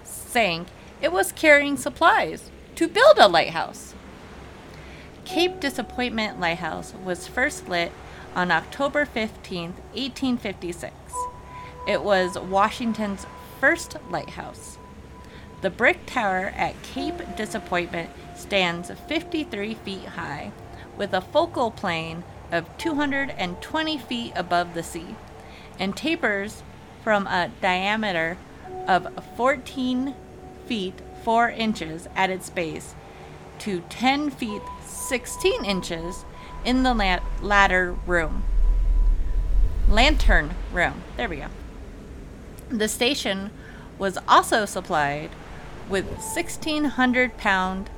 sank, 0.03 0.69
it 1.01 1.13
was 1.13 1.33
carrying 1.33 1.77
supplies 1.77 2.51
to 2.77 2.89
build 2.89 3.19
a 3.19 3.29
lighthouse. 3.29 3.95
Cape 5.25 5.61
Disappointment 5.61 6.41
Lighthouse 6.41 6.95
was 7.05 7.29
first 7.29 7.69
lit 7.69 7.93
on 8.35 8.51
October 8.51 9.05
15, 9.05 9.71
1856. 9.93 10.95
It 11.87 12.03
was 12.03 12.39
Washington's 12.39 13.27
first 13.61 13.97
lighthouse. 14.11 14.79
The 15.61 15.71
brick 15.71 16.07
tower 16.07 16.53
at 16.57 16.83
Cape 16.83 17.37
Disappointment 17.37 18.11
stands 18.35 18.91
53 19.09 19.75
feet 19.75 20.05
high, 20.05 20.53
with 20.97 21.13
a 21.13 21.21
focal 21.21 21.71
plane 21.71 22.25
of 22.53 22.77
220 22.79 23.99
feet 23.99 24.33
above 24.37 24.75
the 24.75 24.83
sea, 24.83 25.15
and 25.79 25.97
tapers 25.97 26.63
from 27.03 27.27
a 27.27 27.51
diameter 27.61 28.37
of 28.87 29.09
14 29.37 30.15
feet 30.67 31.01
4 31.23 31.51
inches 31.51 32.09
at 32.15 32.31
its 32.31 32.51
base 32.51 32.95
to 33.61 33.81
10 33.89 34.31
feet 34.31 34.63
16 34.85 35.65
inches 35.65 36.25
in 36.65 36.83
the 36.83 36.95
la- 36.95 37.21
ladder 37.43 37.97
room. 38.07 38.45
Lantern 39.89 40.55
room. 40.73 41.03
There 41.17 41.29
we 41.29 41.37
go. 41.37 41.47
The 42.69 42.89
station 42.89 43.51
was 43.99 44.19
also 44.27 44.65
supplied 44.65 45.31
with 45.89 46.07
1600 46.07 47.37
pound 47.37 47.91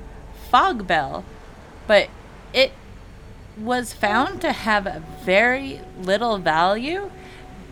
fog 0.49 0.85
bell, 0.85 1.23
but 1.87 2.09
it 2.53 2.71
was 3.57 3.93
found 3.93 4.41
to 4.41 4.51
have 4.51 5.03
very 5.23 5.81
little 5.99 6.37
value 6.37 7.09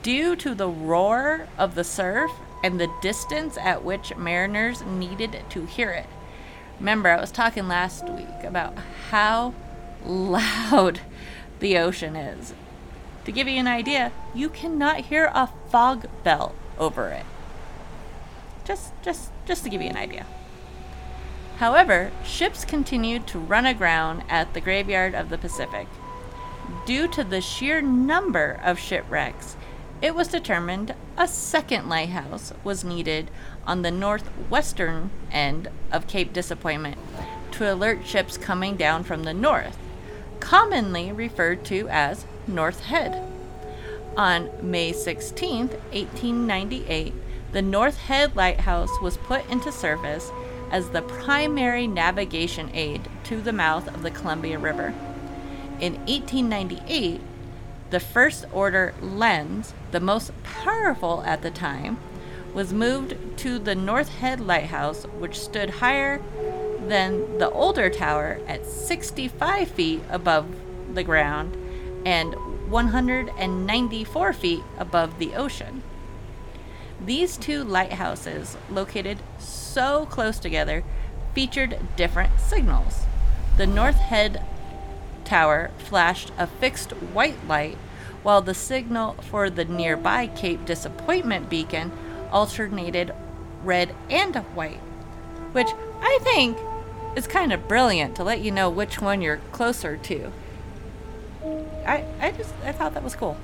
due 0.02 0.36
to 0.36 0.56
the 0.56 0.70
roar 0.70 1.48
of 1.58 1.76
the 1.76 1.84
surf 1.84 2.32
and 2.64 2.80
the 2.80 2.92
distance 3.02 3.58
at 3.58 3.84
which 3.84 4.16
mariners 4.16 4.82
needed 4.84 5.44
to 5.50 5.66
hear 5.66 5.92
it. 5.92 6.08
Remember, 6.80 7.10
I 7.10 7.22
was 7.22 7.32
talking 7.32 7.68
last 7.68 8.10
week 8.10 8.44
about 8.44 8.76
how 9.10 9.54
loud 10.06 11.02
the 11.60 11.78
ocean 11.78 12.16
is. 12.16 12.54
To 13.26 13.32
give 13.32 13.48
you 13.48 13.58
an 13.60 13.68
idea, 13.68 14.12
you 14.34 14.50
cannot 14.50 15.06
hear 15.06 15.32
a 15.34 15.50
fog 15.70 16.08
bell 16.24 16.54
over 16.78 17.10
it. 17.10 17.26
Just 18.64 18.94
just 19.02 19.32
just 19.46 19.64
to 19.64 19.70
give 19.70 19.82
you 19.82 19.90
an 19.90 19.98
idea. 19.98 20.26
However, 21.58 22.12
ships 22.24 22.66
continued 22.66 23.26
to 23.28 23.40
run 23.40 23.66
aground 23.66 24.24
at 24.30 24.54
the 24.54 24.62
graveyard 24.62 25.16
of 25.16 25.30
the 25.30 25.38
Pacific. 25.38 25.88
Due 26.86 27.08
to 27.08 27.24
the 27.24 27.42
sheer 27.42 27.82
number 27.82 28.60
of 28.64 28.78
shipwrecks, 28.78 29.56
it 30.02 30.14
was 30.14 30.28
determined 30.28 30.94
a 31.18 31.28
second 31.28 31.88
lighthouse 31.88 32.52
was 32.64 32.84
needed 32.84 33.32
on 33.66 33.82
the 33.82 33.92
northwestern 33.92 35.10
end 35.32 35.70
of 35.92 36.08
Cape 36.08 36.34
Disappointment 36.34 36.98
to 37.52 37.74
alert 37.74 38.06
ships 38.06 38.38
coming 38.38 38.76
down 38.76 39.04
from 39.04 39.24
the 39.24 39.34
north, 39.34 39.78
commonly 40.40 41.12
referred 41.12 41.66
to 41.66 41.88
as 41.90 42.26
North 42.48 42.82
Head. 42.82 43.22
On 44.18 44.50
May 44.62 44.94
16, 44.94 45.68
1898, 45.68 47.14
the 47.52 47.62
North 47.62 47.98
Head 47.98 48.36
Lighthouse 48.36 49.02
was 49.02 49.18
put 49.18 49.50
into 49.50 49.72
service 49.72 50.32
as 50.72 50.90
the 50.90 51.02
primary 51.02 51.88
navigation 51.88 52.70
aid 52.74 53.08
to 53.26 53.42
the 53.42 53.54
mouth 53.54 53.88
of 53.94 54.04
the 54.04 54.12
Columbia 54.12 54.58
River. 54.58 54.94
In 55.80 55.96
1898, 56.06 57.22
the 57.90 58.00
first 58.00 58.46
order 58.52 58.94
lens, 59.02 59.74
the 59.92 60.00
most 60.00 60.32
powerful 60.44 61.24
at 61.26 61.42
the 61.42 61.52
time, 61.52 61.98
was 62.54 62.74
moved 62.74 63.16
to 63.38 63.60
the 63.60 63.76
North 63.76 64.10
Head 64.10 64.40
Lighthouse, 64.40 65.04
which 65.04 65.40
stood 65.40 65.70
higher 65.70 66.22
than 66.88 67.38
the 67.38 67.50
older 67.50 67.90
tower 67.90 68.40
at 68.48 68.66
65 68.66 69.68
feet 69.70 70.02
above 70.10 70.48
the 70.94 71.04
ground 71.04 71.56
and 72.06 72.36
194 72.70 74.34
feet 74.34 74.64
above 74.78 75.20
the 75.20 75.36
ocean. 75.36 75.82
These 77.04 77.38
two 77.38 77.64
lighthouses, 77.64 78.58
located 78.70 79.20
so 79.38 80.06
close 80.06 80.40
together, 80.40 80.84
featured 81.34 81.78
different 81.96 82.40
signals. 82.40 83.04
The 83.58 83.68
North 83.68 83.98
Head 83.98 84.44
Tower 85.26 85.72
flashed 85.78 86.32
a 86.38 86.48
fixed 86.48 86.92
white 86.92 87.48
light, 87.48 87.78
while 88.24 88.42
the 88.42 88.54
signal 88.54 89.14
for 89.14 89.50
the 89.50 89.66
nearby 89.66 90.28
Cape 90.28 90.66
Disappointment 90.66 91.50
beacon 91.50 91.92
alternated 92.32 93.14
red 93.64 93.94
and 94.10 94.36
white, 94.56 94.80
which 95.52 95.70
I 96.02 96.20
think 96.22 96.58
is 97.16 97.28
kind 97.28 97.54
of 97.54 97.68
brilliant 97.68 98.16
to 98.18 98.24
let 98.24 98.42
you 98.42 98.52
know 98.52 98.70
which 98.70 99.02
one 99.02 99.22
you're 99.22 99.40
closer 99.52 99.98
to. 99.98 100.32
I, 101.86 102.04
I 102.20 102.32
just 102.32 102.54
I 102.64 102.72
thought 102.72 102.94
that 102.94 103.04
was 103.04 103.16
cool. 103.16 103.38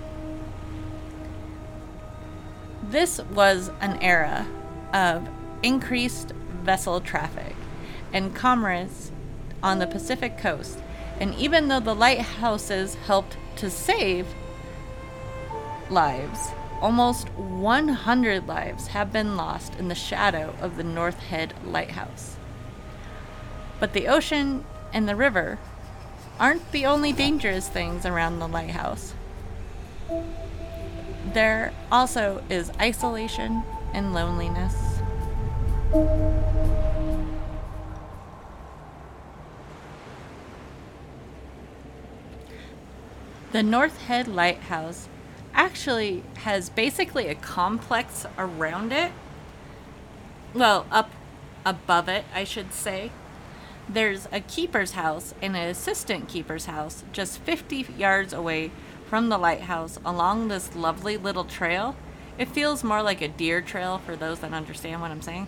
This 2.83 3.19
was 3.33 3.71
an 3.79 4.01
era 4.01 4.47
of 4.93 5.27
increased 5.63 6.31
vessel 6.63 6.99
traffic 6.99 7.55
and 8.11 8.35
commerce 8.35 9.11
on 9.63 9.79
the 9.79 9.87
Pacific 9.87 10.37
coast, 10.37 10.79
and 11.19 11.33
even 11.35 11.67
though 11.67 11.79
the 11.79 11.95
lighthouses 11.95 12.95
helped 12.95 13.37
to 13.57 13.69
save 13.69 14.27
lives, 15.89 16.49
almost 16.81 17.29
100 17.29 18.47
lives 18.47 18.87
have 18.87 19.13
been 19.13 19.37
lost 19.37 19.75
in 19.75 19.87
the 19.87 19.95
shadow 19.95 20.55
of 20.59 20.77
the 20.77 20.83
North 20.83 21.19
Head 21.19 21.53
Lighthouse. 21.63 22.37
But 23.81 23.93
the 23.93 24.07
ocean 24.07 24.63
and 24.93 25.09
the 25.09 25.15
river 25.15 25.57
aren't 26.39 26.71
the 26.71 26.85
only 26.85 27.11
dangerous 27.11 27.67
things 27.67 28.05
around 28.05 28.37
the 28.37 28.47
lighthouse. 28.47 29.15
There 31.33 31.73
also 31.91 32.43
is 32.47 32.71
isolation 32.79 33.63
and 33.91 34.13
loneliness. 34.13 34.75
The 43.51 43.63
North 43.63 43.99
Head 44.03 44.27
Lighthouse 44.27 45.07
actually 45.55 46.23
has 46.35 46.69
basically 46.69 47.29
a 47.29 47.35
complex 47.35 48.27
around 48.37 48.93
it. 48.93 49.11
Well, 50.53 50.85
up 50.91 51.09
above 51.65 52.07
it, 52.09 52.25
I 52.35 52.43
should 52.43 52.73
say. 52.73 53.09
There's 53.93 54.25
a 54.31 54.39
keeper's 54.39 54.91
house 54.93 55.33
and 55.41 55.53
an 55.53 55.67
assistant 55.67 56.29
keeper's 56.29 56.65
house 56.65 57.03
just 57.11 57.39
50 57.39 57.87
yards 57.97 58.31
away 58.31 58.71
from 59.09 59.27
the 59.27 59.37
lighthouse 59.37 59.99
along 60.05 60.47
this 60.47 60.73
lovely 60.77 61.17
little 61.17 61.43
trail. 61.43 61.97
It 62.37 62.47
feels 62.47 62.85
more 62.85 63.03
like 63.03 63.21
a 63.21 63.27
deer 63.27 63.59
trail 63.59 63.97
for 63.97 64.15
those 64.15 64.39
that 64.39 64.53
understand 64.53 65.01
what 65.01 65.11
I'm 65.11 65.21
saying. 65.21 65.47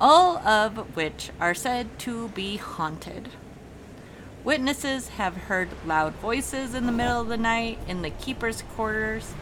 All 0.00 0.38
of 0.38 0.96
which 0.96 1.28
are 1.38 1.52
said 1.52 1.98
to 1.98 2.28
be 2.28 2.56
haunted. 2.56 3.28
Witnesses 4.42 5.08
have 5.10 5.36
heard 5.36 5.68
loud 5.84 6.14
voices 6.14 6.74
in 6.74 6.86
the 6.86 6.92
middle 6.92 7.20
of 7.20 7.28
the 7.28 7.36
night 7.36 7.78
in 7.86 8.00
the 8.00 8.08
keeper's 8.08 8.62
quarters, 8.74 9.34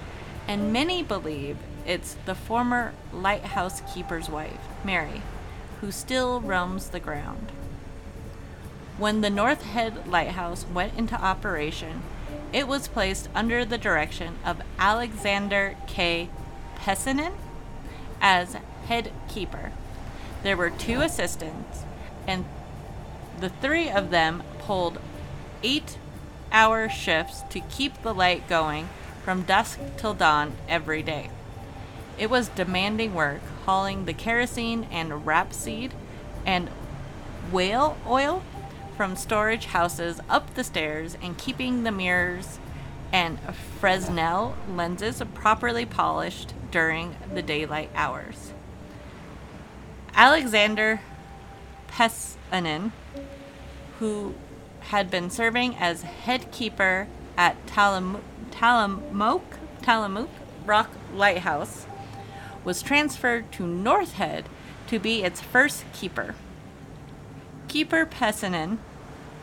and 0.49 0.73
many 0.73 1.05
believe 1.05 1.57
it's 1.87 2.17
the 2.27 2.35
former 2.35 2.95
lighthouse 3.13 3.81
keeper's 3.95 4.29
wife, 4.29 4.59
Mary, 4.85 5.23
who 5.81 5.93
still 5.93 6.41
roams 6.41 6.89
the 6.89 6.99
ground. 6.99 7.53
When 9.01 9.23
the 9.23 9.31
North 9.31 9.63
Head 9.63 10.07
Lighthouse 10.07 10.67
went 10.67 10.99
into 10.99 11.15
operation, 11.15 12.03
it 12.53 12.69
was 12.69 12.87
placed 12.87 13.31
under 13.35 13.65
the 13.65 13.79
direction 13.79 14.37
of 14.45 14.61
Alexander 14.79 15.75
K. 15.87 16.29
Pesonen 16.77 17.33
as 18.21 18.59
head 18.89 19.11
keeper. 19.27 19.73
There 20.43 20.55
were 20.55 20.69
two 20.69 21.01
assistants, 21.01 21.85
and 22.27 22.45
the 23.41 23.49
three 23.49 23.89
of 23.89 24.11
them 24.11 24.43
pulled 24.59 24.99
eight 25.63 25.97
hour 26.53 26.87
shifts 26.91 27.41
to 27.49 27.61
keep 27.61 28.03
the 28.03 28.13
light 28.13 28.51
going 28.51 28.91
from 29.25 29.45
dusk 29.45 29.81
till 29.97 30.13
dawn 30.13 30.59
every 30.69 31.03
day. 31.03 31.31
It 32.19 32.29
was 32.29 32.49
demanding 32.49 33.15
work 33.15 33.41
hauling 33.65 34.05
the 34.05 34.13
kerosene 34.13 34.87
and 34.91 35.25
rapeseed 35.25 35.93
and 36.45 36.69
whale 37.51 37.97
oil 38.07 38.43
from 39.01 39.17
storage 39.17 39.65
houses 39.65 40.21
up 40.29 40.53
the 40.53 40.63
stairs 40.63 41.17
and 41.23 41.39
keeping 41.39 41.85
the 41.85 41.91
mirrors 41.91 42.59
and 43.11 43.39
Fresnel 43.81 44.55
lenses 44.69 45.23
properly 45.33 45.87
polished 45.87 46.53
during 46.71 47.17
the 47.33 47.41
daylight 47.41 47.89
hours. 47.95 48.53
Alexander 50.13 51.01
Pesonen, 51.89 52.93
who 54.01 54.35
had 54.81 55.11
been 55.11 55.31
serving 55.31 55.75
as 55.77 56.03
head 56.03 56.53
keeper 56.53 57.09
at 57.39 57.57
Talam- 57.67 58.21
Tillamook, 58.51 59.57
Tillamook 59.81 60.29
Rock 60.67 60.91
Lighthouse, 61.15 61.87
was 62.65 62.83
transferred 62.83 63.51
to 63.53 63.67
North 63.67 64.13
Head 64.13 64.47
to 64.89 64.99
be 64.99 65.23
its 65.23 65.41
first 65.41 65.91
keeper. 65.95 66.35
Keeper 67.67 68.05
Pesonen 68.05 68.77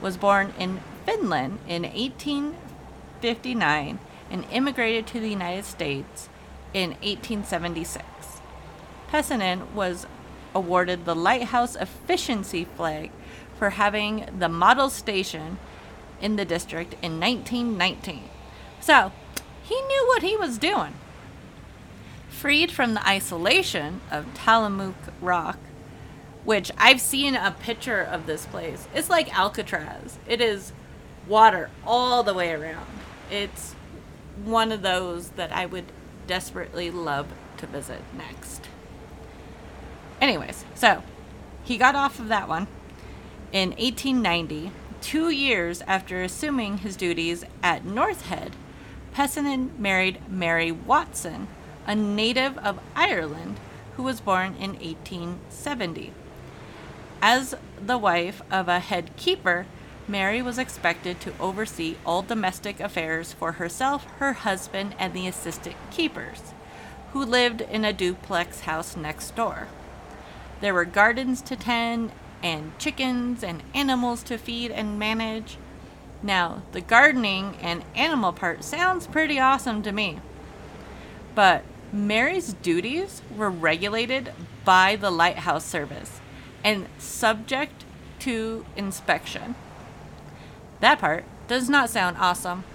was 0.01 0.17
born 0.17 0.53
in 0.60 0.81
Finland 1.05 1.60
in 1.67 1.83
1859 1.83 3.99
and 4.29 4.45
immigrated 4.51 5.07
to 5.07 5.19
the 5.19 5.29
United 5.29 5.65
States 5.65 6.29
in 6.73 6.91
1876. 7.01 8.05
Pesonen 9.10 9.71
was 9.73 10.05
awarded 10.53 11.05
the 11.05 11.15
Lighthouse 11.15 11.75
Efficiency 11.75 12.65
Flag 12.65 13.12
for 13.57 13.71
having 13.71 14.27
the 14.38 14.49
model 14.49 14.89
station 14.89 15.57
in 16.21 16.36
the 16.36 16.45
district 16.45 16.93
in 17.01 17.19
1919. 17.19 18.23
So, 18.79 19.12
he 19.63 19.75
knew 19.75 20.05
what 20.07 20.23
he 20.23 20.36
was 20.36 20.57
doing. 20.57 20.93
Freed 22.29 22.71
from 22.71 22.93
the 22.93 23.07
isolation 23.07 24.01
of 24.12 24.33
Tillamook 24.33 24.95
Rock, 25.21 25.57
which 26.47 26.71
I've 26.77 27.01
seen 27.01 27.36
a 27.36 27.51
picture 27.51 28.01
of 28.01 28.25
this 28.25 28.45
place. 28.45 28.88
It's 28.95 29.10
like 29.10 29.38
Alcatraz. 29.38 30.17
It 30.29 30.39
is 30.39 30.71
water 31.27 31.69
all 31.86 32.23
the 32.23 32.33
way 32.33 32.53
around. 32.53 32.88
It's 33.29 33.75
one 34.45 34.71
of 34.71 34.81
those 34.81 35.31
that 35.31 35.51
I 35.51 35.65
would 35.65 35.91
desperately 36.25 36.89
love 36.89 37.27
to 37.57 37.67
visit 37.67 37.99
next. 38.17 38.69
Anyways, 40.21 40.63
so 40.73 41.03
he 41.65 41.77
got 41.77 41.95
off 41.95 42.17
of 42.17 42.29
that 42.29 42.47
one 42.47 42.67
in 43.51 43.71
1890, 43.71 44.71
two 45.01 45.29
years 45.29 45.81
after 45.81 46.23
assuming 46.23 46.77
his 46.77 46.95
duties 46.95 47.43
at 47.62 47.83
North 47.83 48.27
Head. 48.27 48.55
Pesonen 49.13 49.77
married 49.77 50.21
Mary 50.29 50.71
Watson, 50.71 51.49
a 51.86 51.93
native 51.93 52.57
of 52.60 52.79
Ireland 52.95 53.60
who 53.97 54.03
was 54.03 54.21
born 54.21 54.55
in 54.55 54.75
1870. 54.75 56.13
As 57.21 57.56
the 57.82 57.97
wife 57.97 58.41
of 58.51 58.67
a 58.67 58.80
head 58.80 59.15
keeper, 59.17 59.65
Mary 60.08 60.41
was 60.41 60.58
expected 60.58 61.19
to 61.19 61.34
oversee 61.39 61.97
all 62.06 62.21
domestic 62.21 62.80
affairs 62.80 63.34
for 63.34 63.53
herself, 63.53 64.06
her 64.19 64.34
husband, 64.34 64.95
and 64.99 65.13
the 65.13 65.27
assistant 65.27 65.75
keepers, 65.89 66.53
who 67.13 67.25
lived 67.25 67.62
in 67.62 67.84
a 67.84 67.91
duplex 67.91 68.62
house 68.62 68.95
next 68.95 69.36
door. 69.36 69.67
There 70.62 70.73
were 70.73 70.86
gardens 70.86 71.41
to 71.43 71.56
tend, 71.56 72.12
and 72.43 72.77
chickens 72.77 73.43
and 73.43 73.63
animals 73.73 74.21
to 74.23 74.38
feed 74.38 74.69
and 74.69 74.99
manage. 74.99 75.58
Now, 76.21 76.62
the 76.71 76.82
gardening 76.82 77.58
and 77.62 77.84
animal 77.95 78.32
part 78.32 78.63
sounds 78.63 79.08
pretty 79.08 79.39
awesome 79.39 79.82
to 79.84 79.91
me. 79.91 80.19
But 81.34 81.63
Mary's 81.91 82.53
duties 82.53 83.21
were 83.36 83.49
regulated 83.49 84.34
by 84.63 84.95
the 84.95 85.10
lighthouse 85.10 85.65
service 85.65 86.21
and 86.67 86.86
subject 86.97 87.86
to 88.19 88.65
inspection. 88.75 89.56
That 90.82 90.99
part 90.99 91.23
does 91.47 91.69
not 91.69 91.89
sound 91.89 92.17
awesome. 92.19 92.65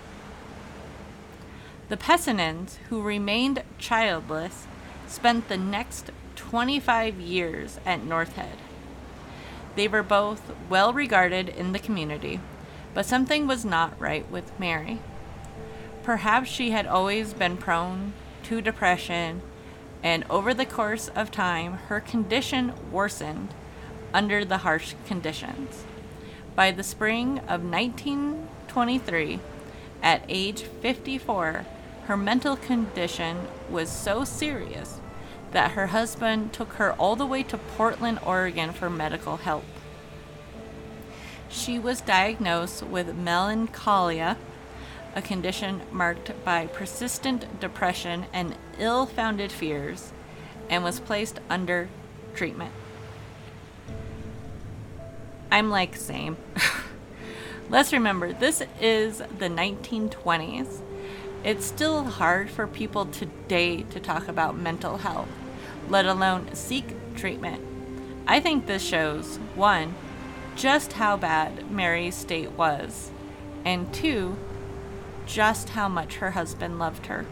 The 1.91 1.99
Pesonens, 1.99 2.77
who 2.89 3.03
remained 3.03 3.63
childless, 3.77 4.67
spent 5.07 5.49
the 5.49 5.59
next 5.59 6.11
25 6.37 7.21
years 7.21 7.79
at 7.85 8.03
North 8.03 8.35
Head. 8.37 8.57
They 9.77 9.89
were 9.89 10.03
both 10.03 10.55
well 10.71 10.95
regarded 10.95 11.51
in 11.51 11.73
the 11.73 11.79
community, 11.79 12.41
but 12.95 13.05
something 13.05 13.47
was 13.47 13.63
not 13.63 14.01
right 14.01 14.29
with 14.31 14.59
Mary. 14.59 15.01
Perhaps 16.03 16.49
she 16.49 16.71
had 16.71 16.87
always 16.87 17.35
been 17.35 17.59
prone 17.59 18.15
to 18.45 18.63
depression, 18.63 19.43
and 20.03 20.25
over 20.31 20.55
the 20.55 20.65
course 20.65 21.09
of 21.09 21.31
time, 21.31 21.75
her 21.89 22.01
condition 22.01 22.73
worsened 22.91 23.53
under 24.13 24.45
the 24.45 24.59
harsh 24.59 24.95
conditions. 25.07 25.85
By 26.55 26.71
the 26.71 26.83
spring 26.83 27.39
of 27.49 27.65
1923, 27.65 29.41
at 30.03 30.25
age 30.29 30.63
54, 30.63 31.65
her 32.05 32.17
mental 32.17 32.57
condition 32.57 33.47
was 33.71 33.89
so 33.91 34.25
serious 34.25 35.01
that 35.53 35.73
her 35.73 35.89
husband 35.89 36.53
took 36.53 36.75
her 36.75 36.93
all 36.95 37.15
the 37.15 37.27
way 37.27 37.43
to 37.45 37.57
Portland, 37.57 38.19
Oregon 38.25 38.73
for 38.73 38.91
medical 38.91 39.39
help. 39.39 39.65
She 41.49 41.79
was 41.79 42.01
diagnosed 42.01 42.83
with 42.83 43.15
melancholia, 43.15 44.39
a 45.15 45.23
condition 45.23 45.83
marked 45.93 46.33
by 46.45 46.67
persistent 46.67 47.61
depression 47.61 48.25
and 48.33 48.57
ill 48.79 49.07
founded 49.07 49.53
fears, 49.53 50.13
and 50.71 50.83
was 50.83 50.99
placed 50.99 51.39
under 51.51 51.89
treatment. 52.35 52.73
I'm 55.53 55.71
like, 55.71 55.95
same. 55.95 56.37
Let's 57.71 57.93
remember, 57.93 58.33
this 58.33 58.63
is 58.81 59.19
the 59.19 59.49
1920s. 59.49 60.81
It's 61.45 61.65
still 61.65 62.05
hard 62.05 62.51
for 62.51 62.67
people 62.67 63.07
today 63.07 63.83
to 63.83 64.01
talk 64.01 64.27
about 64.27 64.57
mental 64.57 64.99
health 64.99 65.29
let 65.89 66.07
alone 66.07 66.55
seek 66.55 66.85
treatment. 67.15 67.63
I 68.27 68.41
think 68.41 68.67
this 68.67 68.83
shows 68.83 69.37
one, 69.55 69.95
just 70.57 70.95
how 70.95 71.17
bad 71.17 71.71
Mary's 71.71 72.15
state 72.15 72.53
was, 72.53 73.11
and 73.65 73.93
two, 73.93 74.37
just 75.27 75.71
how 75.71 75.89
much 75.89 76.17
her 76.17 76.33
husband 76.33 76.79
loved 76.79 77.07
her. 77.07 77.27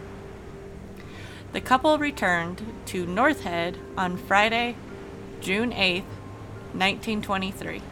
The 1.53 1.61
couple 1.61 1.99
returned 1.99 2.63
to 2.87 3.07
North 3.07 3.43
Head 3.43 3.79
on 3.97 4.17
Friday, 4.17 4.77
June 5.41 5.73
8th, 5.73 6.05
1923. 6.73 7.83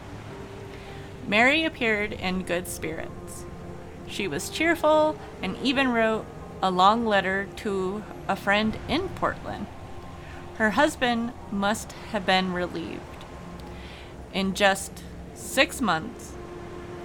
Mary 1.28 1.62
appeared 1.62 2.14
in 2.14 2.42
good 2.42 2.66
spirits. 2.66 3.44
She 4.06 4.26
was 4.26 4.48
cheerful 4.48 5.18
and 5.42 5.58
even 5.62 5.92
wrote 5.92 6.24
a 6.62 6.70
long 6.70 7.04
letter 7.04 7.46
to 7.56 8.02
a 8.26 8.34
friend 8.34 8.78
in 8.88 9.10
Portland. 9.10 9.66
Her 10.56 10.70
husband 10.70 11.32
must 11.52 11.92
have 12.12 12.24
been 12.24 12.54
relieved. 12.54 13.02
In 14.32 14.54
just 14.54 15.04
six 15.34 15.82
months, 15.82 16.32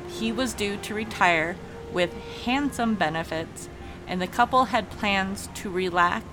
he 0.07 0.31
was 0.31 0.53
due 0.53 0.77
to 0.77 0.95
retire 0.95 1.57
with 1.91 2.13
handsome 2.45 2.95
benefits, 2.95 3.67
and 4.07 4.21
the 4.21 4.27
couple 4.27 4.65
had 4.65 4.89
plans 4.89 5.49
to 5.55 5.69
relax 5.69 6.25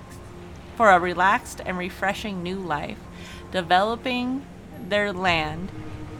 for 0.77 0.91
a 0.91 0.99
relaxed 0.99 1.61
and 1.65 1.77
refreshing 1.77 2.41
new 2.41 2.57
life, 2.57 2.97
developing 3.51 4.45
their 4.87 5.11
land 5.11 5.69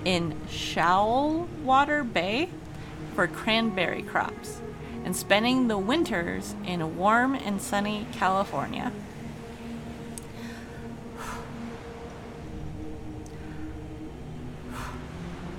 in 0.06 0.34
Shoalwater 0.48 2.12
Bay 2.12 2.50
for 3.16 3.28
cranberry 3.28 4.02
crops, 4.02 4.62
and 5.04 5.16
spending 5.16 5.68
the 5.68 5.78
winters 5.78 6.56
in 6.66 6.98
warm 6.98 7.36
and 7.36 7.62
sunny 7.62 8.08
California. 8.12 8.92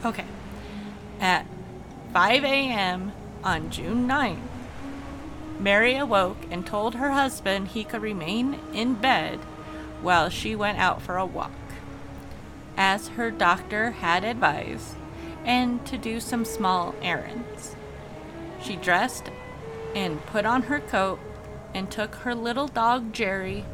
Okay. 0.05 0.25
At 1.21 1.47
5 2.13 2.45
a.m. 2.45 3.13
on 3.45 3.71
June 3.71 4.09
9th, 4.09 4.41
Mary 5.61 5.95
awoke 5.97 6.39
and 6.51 6.67
told 6.67 6.97
her 6.97 7.13
husband 7.13 7.69
he 7.69 7.85
could 7.85 8.03
remain 8.03 8.59
in 8.75 8.95
bed 8.95 9.39
while 10.01 10.29
she 10.29 10.57
went 10.57 10.79
out 10.79 11.01
for 11.01 11.17
a 11.17 11.25
walk, 11.25 11.53
as 12.77 13.09
her 13.09 13.31
doctor 13.31 13.93
had 13.93 14.25
advised, 14.25 14.97
and 15.45 15.85
to 15.87 15.99
do 15.99 16.21
some 16.21 16.45
small 16.45 16.95
errands. 17.03 17.75
She 18.63 18.77
dressed 18.77 19.31
and 19.95 20.25
put 20.27 20.47
on 20.47 20.63
her 20.63 20.81
coat 20.81 21.19
and 21.75 21.91
took 21.91 22.15
her 22.17 22.35
little 22.35 22.69
dog 22.69 23.13
Jerry 23.13 23.65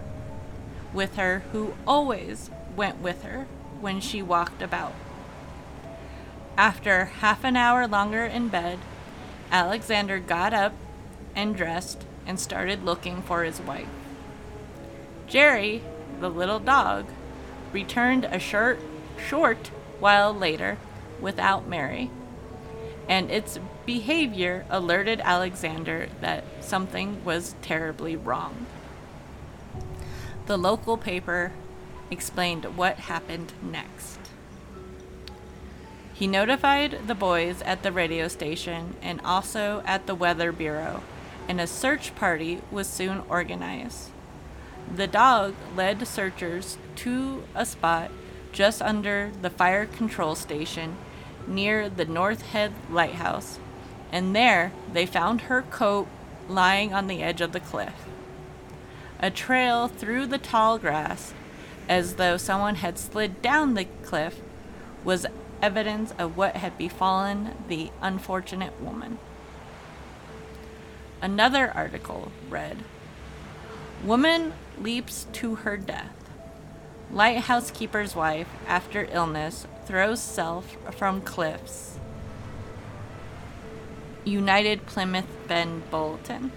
with 0.93 1.17
her, 1.17 1.43
who 1.53 1.75
always 1.87 2.51
went 2.75 3.01
with 3.01 3.23
her 3.23 3.47
when 3.81 4.01
she 4.01 4.23
walked 4.23 4.63
about. 4.63 4.95
After 6.57 7.07
half 7.07 7.45
an 7.45 7.57
hour 7.57 7.87
longer 7.87 8.25
in 8.25 8.49
bed, 8.49 8.79
Alexander 9.53 10.19
got 10.19 10.53
up 10.53 10.73
and 11.37 11.55
dressed 11.55 12.05
and 12.27 12.41
started 12.41 12.85
looking 12.85 13.23
for 13.23 13.45
his 13.45 13.61
wife. 13.61 13.89
Jerry, 15.27 15.83
the 16.21 16.29
little 16.29 16.59
dog, 16.59 17.07
returned 17.73 18.25
a 18.25 18.39
short, 18.39 18.79
short 19.29 19.71
while 20.01 20.35
later 20.35 20.79
without 21.21 21.69
Mary, 21.69 22.11
and 23.09 23.31
its 23.31 23.59
behavior 23.87 24.65
alerted 24.71 25.21
Alexander 25.25 26.09
that 26.21 26.45
something 26.61 27.25
was 27.25 27.55
terribly 27.63 28.17
wrong. 28.17 28.67
The 30.47 30.57
local 30.57 30.97
paper 30.97 31.53
explained 32.11 32.77
what 32.77 32.97
happened 32.97 33.53
next. 33.63 34.19
He 36.15 36.27
notified 36.27 37.07
the 37.07 37.15
boys 37.15 37.63
at 37.63 37.83
the 37.83 37.93
radio 37.93 38.29
station 38.29 38.97
and 39.01 39.21
also 39.21 39.83
at 39.87 40.07
the 40.07 40.15
Weather 40.15 40.51
Bureau, 40.53 41.03
and 41.49 41.61
a 41.61 41.67
search 41.67 42.15
party 42.15 42.61
was 42.71 42.89
soon 42.89 43.23
organized. 43.29 44.11
The 44.95 45.07
dog 45.07 45.55
led 45.77 46.07
searchers 46.07 46.79
to 46.97 47.45
a 47.55 47.67
spot 47.67 48.11
just 48.53 48.81
under 48.81 49.31
the 49.43 49.51
fire 49.51 49.87
control 49.87 50.35
station 50.35 50.97
near 51.47 51.89
the 51.89 52.05
North 52.05 52.43
Head 52.43 52.73
Lighthouse, 52.91 53.59
and 54.11 54.35
there 54.35 54.73
they 54.93 55.07
found 55.07 55.43
her 55.43 55.63
coat 55.63 56.09
lying 56.49 56.95
on 56.95 57.07
the 57.07 57.23
edge 57.23 57.41
of 57.41 57.53
the 57.53 57.61
cliff. 57.61 58.07
A 59.21 59.31
trail 59.31 59.89
through 59.89 60.27
the 60.27 60.39
tall 60.39 60.79
grass, 60.79 61.35
as 61.89 62.15
though 62.15 62.37
someone 62.37 62.77
had 62.77 62.99
slid 62.99 63.43
down 63.43 63.75
the 63.75 63.85
cliff, 63.85 64.41
was 65.05 65.27
evidence 65.61 66.13
of 66.19 66.37
what 66.37 66.57
had 66.57 66.79
befallen 66.79 67.55
the 67.69 67.91
unfortunate 68.01 68.81
woman. 68.81 69.19
Another 71.21 71.71
article 71.75 72.31
read 72.49 72.79
Woman 74.05 74.53
leaps 74.81 75.27
to 75.33 75.57
her 75.57 75.77
death. 75.77 76.15
Lighthouse 77.11 77.71
keeper's 77.71 78.15
wife, 78.15 78.49
after 78.67 79.09
illness, 79.11 79.67
throws 79.87 80.21
self 80.21 80.77
from 80.97 81.21
cliffs. 81.21 81.99
United 84.25 84.87
Plymouth 84.87 85.27
Ben 85.49 85.83
Bulletin. 85.91 86.53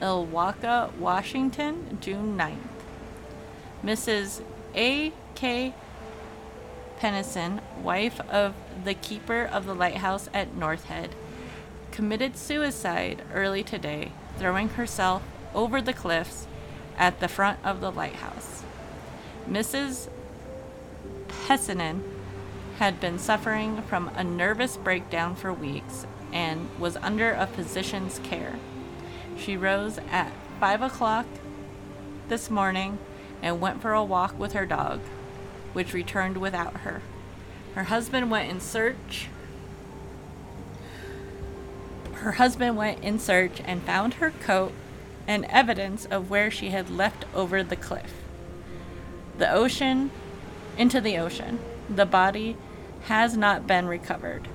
Ilwaco, 0.00 0.94
Washington, 0.94 1.98
June 2.00 2.38
9th. 2.38 2.56
Mrs. 3.82 4.42
A. 4.76 5.12
K. 5.34 5.74
Pennison, 6.98 7.60
wife 7.82 8.20
of 8.30 8.54
the 8.84 8.94
keeper 8.94 9.42
of 9.44 9.66
the 9.66 9.74
lighthouse 9.74 10.28
at 10.32 10.54
North 10.54 10.84
Head, 10.84 11.14
committed 11.90 12.36
suicide 12.36 13.22
early 13.34 13.64
today, 13.64 14.12
throwing 14.38 14.68
herself 14.70 15.22
over 15.58 15.82
the 15.82 15.92
cliffs 15.92 16.46
at 16.96 17.18
the 17.18 17.26
front 17.26 17.58
of 17.64 17.80
the 17.80 17.90
lighthouse. 17.90 18.62
Mrs. 19.50 20.08
Pesonen 21.26 22.00
had 22.78 23.00
been 23.00 23.18
suffering 23.18 23.82
from 23.82 24.06
a 24.14 24.22
nervous 24.22 24.76
breakdown 24.76 25.34
for 25.34 25.52
weeks 25.52 26.06
and 26.32 26.68
was 26.78 26.96
under 26.98 27.32
a 27.32 27.44
physician's 27.44 28.20
care. 28.20 28.54
She 29.36 29.56
rose 29.56 29.98
at 30.12 30.30
5 30.60 30.82
o'clock 30.82 31.26
this 32.28 32.50
morning 32.50 32.98
and 33.42 33.60
went 33.60 33.82
for 33.82 33.94
a 33.94 34.04
walk 34.04 34.38
with 34.38 34.52
her 34.52 34.64
dog, 34.64 35.00
which 35.72 35.92
returned 35.92 36.36
without 36.36 36.78
her. 36.78 37.02
Her 37.74 37.84
husband 37.84 38.30
went 38.30 38.48
in 38.48 38.60
search. 38.60 39.26
Her 42.12 42.32
husband 42.32 42.76
went 42.76 43.02
in 43.02 43.18
search 43.18 43.60
and 43.64 43.82
found 43.82 44.14
her 44.14 44.30
coat 44.30 44.72
and 45.28 45.44
evidence 45.44 46.06
of 46.06 46.30
where 46.30 46.50
she 46.50 46.70
had 46.70 46.88
left 46.88 47.26
over 47.34 47.62
the 47.62 47.76
cliff. 47.76 48.14
The 49.36 49.52
ocean, 49.52 50.10
into 50.78 51.00
the 51.00 51.18
ocean. 51.18 51.60
The 51.88 52.06
body 52.06 52.56
has 53.04 53.36
not 53.36 53.66
been 53.66 53.86
recovered. 53.86 54.48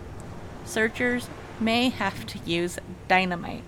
Searchers 0.65 1.29
may 1.59 1.89
have 1.89 2.25
to 2.25 2.39
use 2.39 2.79
dynamite. 3.07 3.63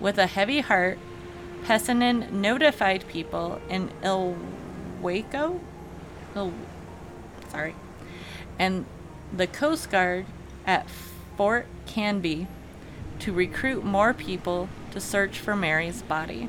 With 0.00 0.18
a 0.18 0.26
heavy 0.26 0.60
heart, 0.60 0.98
Pesonen 1.64 2.32
notified 2.32 3.06
people 3.06 3.60
in 3.68 3.90
Ilwaco, 4.02 5.60
Il- 6.34 6.52
sorry, 7.50 7.74
and 8.58 8.84
the 9.32 9.46
Coast 9.46 9.90
Guard 9.90 10.26
at 10.66 10.86
Fort 11.36 11.66
Canby 11.86 12.48
to 13.22 13.32
recruit 13.32 13.84
more 13.84 14.12
people 14.12 14.68
to 14.90 15.00
search 15.00 15.38
for 15.38 15.54
Mary's 15.54 16.02
body. 16.02 16.48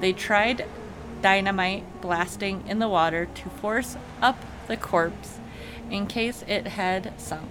They 0.00 0.12
tried 0.12 0.66
dynamite 1.22 2.00
blasting 2.00 2.64
in 2.66 2.80
the 2.80 2.88
water 2.88 3.26
to 3.26 3.48
force 3.48 3.96
up 4.20 4.44
the 4.66 4.76
corpse 4.76 5.38
in 5.88 6.08
case 6.08 6.44
it 6.48 6.66
had 6.66 7.12
sunk, 7.18 7.50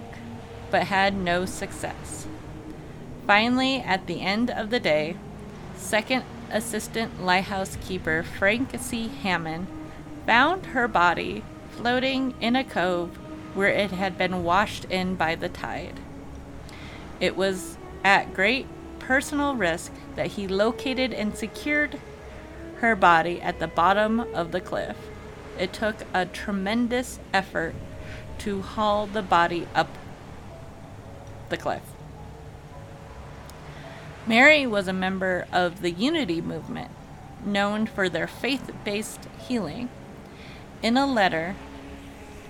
but 0.70 0.84
had 0.84 1.16
no 1.16 1.46
success. 1.46 2.26
Finally, 3.26 3.76
at 3.76 4.06
the 4.06 4.20
end 4.20 4.50
of 4.50 4.68
the 4.68 4.78
day, 4.78 5.16
Second 5.74 6.22
Assistant 6.50 7.24
Lighthouse 7.24 7.76
Keeper 7.86 8.22
Frank 8.22 8.70
C. 8.78 9.08
Hammond 9.08 9.66
found 10.26 10.66
her 10.66 10.86
body 10.86 11.42
floating 11.70 12.34
in 12.40 12.56
a 12.56 12.62
cove 12.62 13.16
where 13.54 13.70
it 13.70 13.90
had 13.90 14.18
been 14.18 14.44
washed 14.44 14.84
in 14.84 15.14
by 15.14 15.34
the 15.34 15.48
tide. 15.48 15.98
It 17.20 17.36
was 17.36 17.75
at 18.06 18.32
great 18.32 18.64
personal 19.00 19.56
risk 19.56 19.90
that 20.14 20.28
he 20.28 20.46
located 20.46 21.12
and 21.12 21.36
secured 21.36 21.98
her 22.76 22.94
body 22.94 23.42
at 23.42 23.58
the 23.58 23.66
bottom 23.66 24.20
of 24.20 24.52
the 24.52 24.60
cliff. 24.60 24.96
It 25.58 25.72
took 25.72 25.96
a 26.14 26.24
tremendous 26.24 27.18
effort 27.34 27.74
to 28.38 28.62
haul 28.62 29.08
the 29.08 29.22
body 29.22 29.66
up 29.74 29.88
the 31.48 31.56
cliff. 31.56 31.82
Mary 34.24 34.68
was 34.68 34.86
a 34.86 34.92
member 34.92 35.44
of 35.52 35.82
the 35.82 35.90
Unity 35.90 36.40
movement, 36.40 36.92
known 37.44 37.86
for 37.86 38.08
their 38.08 38.28
faith 38.28 38.70
based 38.84 39.26
healing. 39.48 39.88
In 40.80 40.96
a 40.96 41.06
letter 41.12 41.56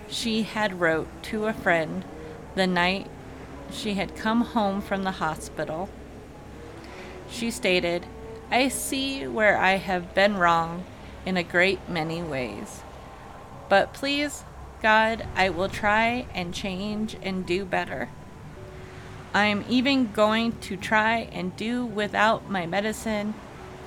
she 0.07 0.42
had 0.42 0.81
wrote 0.81 1.09
to 1.23 1.47
a 1.47 1.55
friend 1.55 2.05
the 2.55 2.66
night 2.66 3.07
she 3.70 3.94
had 3.94 4.16
come 4.16 4.42
home 4.42 4.81
from 4.81 5.02
the 5.02 5.12
hospital. 5.12 5.88
She 7.31 7.50
stated, 7.50 8.07
I 8.50 8.68
see 8.68 9.26
where 9.26 9.59
I 9.59 9.72
have 9.72 10.14
been 10.14 10.37
wrong 10.37 10.85
in 11.24 11.37
a 11.37 11.42
great 11.42 11.88
many 11.88 12.22
ways. 12.22 12.81
But 13.68 13.92
please, 13.92 14.44
God, 14.83 15.26
I 15.35 15.48
will 15.48 15.68
try 15.68 16.26
and 16.35 16.55
change 16.55 17.16
and 17.22 17.44
do 17.44 17.64
better. 17.64 18.09
I 19.35 19.46
am 19.46 19.64
even 19.68 20.12
going 20.12 20.59
to 20.61 20.76
try 20.76 21.29
and 21.33 21.57
do 21.57 21.85
without 21.85 22.48
my 22.48 22.66
medicine 22.66 23.35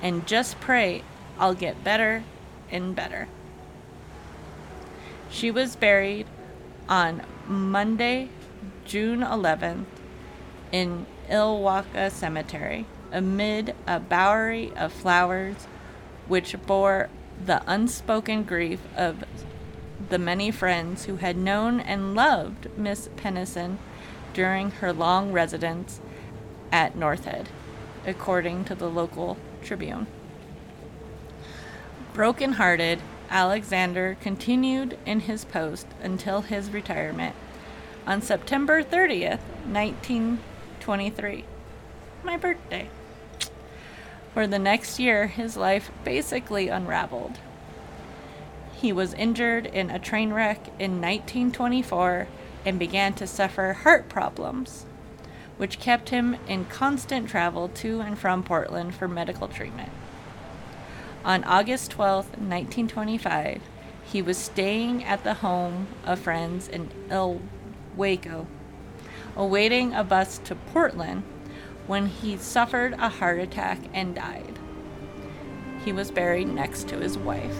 and 0.02 0.26
just 0.26 0.60
pray 0.60 1.02
I'll 1.38 1.54
get 1.54 1.82
better 1.82 2.22
and 2.70 2.94
better. 2.94 3.26
She 5.30 5.50
was 5.50 5.74
buried 5.74 6.26
on 6.88 7.22
Monday, 7.46 8.28
June 8.90 9.20
11th 9.20 9.84
in 10.72 11.06
Ilwaco 11.28 12.10
Cemetery 12.10 12.86
amid 13.12 13.72
a 13.86 14.00
bowery 14.00 14.72
of 14.74 14.92
flowers 14.92 15.54
which 16.26 16.56
bore 16.66 17.08
the 17.46 17.62
unspoken 17.68 18.42
grief 18.42 18.80
of 18.96 19.22
the 20.08 20.18
many 20.18 20.50
friends 20.50 21.04
who 21.04 21.18
had 21.18 21.36
known 21.36 21.78
and 21.78 22.16
loved 22.16 22.66
Miss 22.76 23.08
Pennison 23.14 23.78
during 24.34 24.72
her 24.72 24.92
long 24.92 25.30
residence 25.30 26.00
at 26.72 26.96
North 26.96 27.26
Head, 27.26 27.48
according 28.04 28.64
to 28.64 28.74
the 28.74 28.90
local 28.90 29.36
Tribune. 29.62 30.08
Broken 32.12 32.54
hearted, 32.54 33.00
Alexander 33.30 34.16
continued 34.20 34.98
in 35.06 35.20
his 35.20 35.44
post 35.44 35.86
until 36.02 36.40
his 36.40 36.70
retirement 36.70 37.36
on 38.06 38.22
September 38.22 38.82
30th, 38.82 39.40
1923, 39.66 41.44
my 42.24 42.36
birthday. 42.36 42.88
For 44.34 44.46
the 44.46 44.58
next 44.58 44.98
year, 44.98 45.26
his 45.26 45.56
life 45.56 45.90
basically 46.04 46.68
unraveled. 46.68 47.38
He 48.74 48.92
was 48.92 49.12
injured 49.14 49.66
in 49.66 49.90
a 49.90 49.98
train 49.98 50.32
wreck 50.32 50.68
in 50.78 51.00
1924 51.00 52.28
and 52.64 52.78
began 52.78 53.12
to 53.14 53.26
suffer 53.26 53.72
heart 53.72 54.08
problems, 54.08 54.86
which 55.56 55.80
kept 55.80 56.10
him 56.10 56.36
in 56.46 56.64
constant 56.64 57.28
travel 57.28 57.68
to 57.68 58.00
and 58.00 58.18
from 58.18 58.42
Portland 58.42 58.94
for 58.94 59.08
medical 59.08 59.48
treatment. 59.48 59.90
On 61.24 61.44
August 61.44 61.90
12, 61.90 62.26
1925, 62.26 63.60
he 64.02 64.22
was 64.22 64.38
staying 64.38 65.04
at 65.04 65.22
the 65.22 65.34
home 65.34 65.88
of 66.04 66.18
friends 66.18 66.66
in 66.66 66.88
El 67.10 67.40
Waco, 67.96 68.46
awaiting 69.36 69.94
a 69.94 70.04
bus 70.04 70.38
to 70.38 70.54
Portland 70.54 71.22
when 71.86 72.06
he 72.06 72.36
suffered 72.36 72.92
a 72.94 73.08
heart 73.08 73.40
attack 73.40 73.78
and 73.92 74.14
died. 74.14 74.58
He 75.84 75.92
was 75.92 76.10
buried 76.10 76.48
next 76.48 76.88
to 76.88 76.98
his 76.98 77.16
wife. 77.18 77.56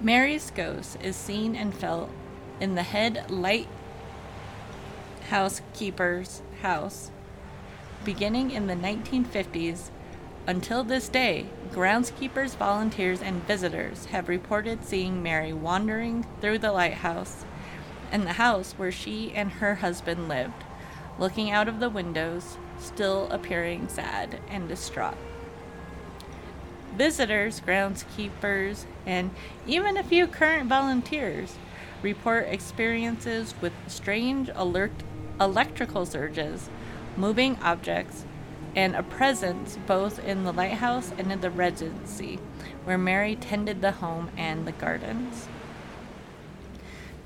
Mary's 0.00 0.52
ghost 0.52 0.98
is 1.02 1.16
seen 1.16 1.56
and 1.56 1.74
felt 1.74 2.10
in 2.60 2.76
the 2.76 2.82
head 2.84 3.28
lighthouse 3.28 3.70
keeper's 5.74 6.42
house. 6.62 7.10
Beginning 8.04 8.52
in 8.52 8.68
the 8.68 8.74
1950s, 8.74 9.90
until 10.46 10.84
this 10.84 11.08
day, 11.08 11.46
groundskeepers, 11.66 12.56
volunteers, 12.56 13.22
and 13.22 13.46
visitors 13.46 14.06
have 14.06 14.28
reported 14.28 14.84
seeing 14.84 15.22
Mary 15.22 15.52
wandering 15.52 16.26
through 16.40 16.58
the 16.58 16.72
lighthouse 16.72 17.44
and 18.10 18.26
the 18.26 18.34
house 18.34 18.72
where 18.76 18.92
she 18.92 19.32
and 19.34 19.50
her 19.52 19.76
husband 19.76 20.28
lived, 20.28 20.64
looking 21.18 21.50
out 21.50 21.68
of 21.68 21.80
the 21.80 21.90
windows, 21.90 22.56
still 22.78 23.28
appearing 23.30 23.88
sad 23.88 24.40
and 24.48 24.68
distraught. 24.68 25.16
Visitors, 26.96 27.60
groundskeepers, 27.60 28.84
and 29.04 29.30
even 29.66 29.96
a 29.96 30.02
few 30.02 30.26
current 30.26 30.68
volunteers 30.68 31.56
report 32.02 32.46
experiences 32.48 33.54
with 33.60 33.72
strange 33.86 34.50
alert 34.54 34.92
electrical 35.40 36.06
surges, 36.06 36.70
moving 37.16 37.58
objects, 37.62 38.24
and 38.76 38.94
a 38.94 39.02
presence 39.02 39.78
both 39.86 40.22
in 40.24 40.44
the 40.44 40.52
lighthouse 40.52 41.10
and 41.18 41.32
in 41.32 41.40
the 41.40 41.50
regency, 41.50 42.38
where 42.84 42.98
Mary 42.98 43.34
tended 43.34 43.80
the 43.80 43.92
home 43.92 44.30
and 44.36 44.66
the 44.66 44.72
gardens. 44.72 45.48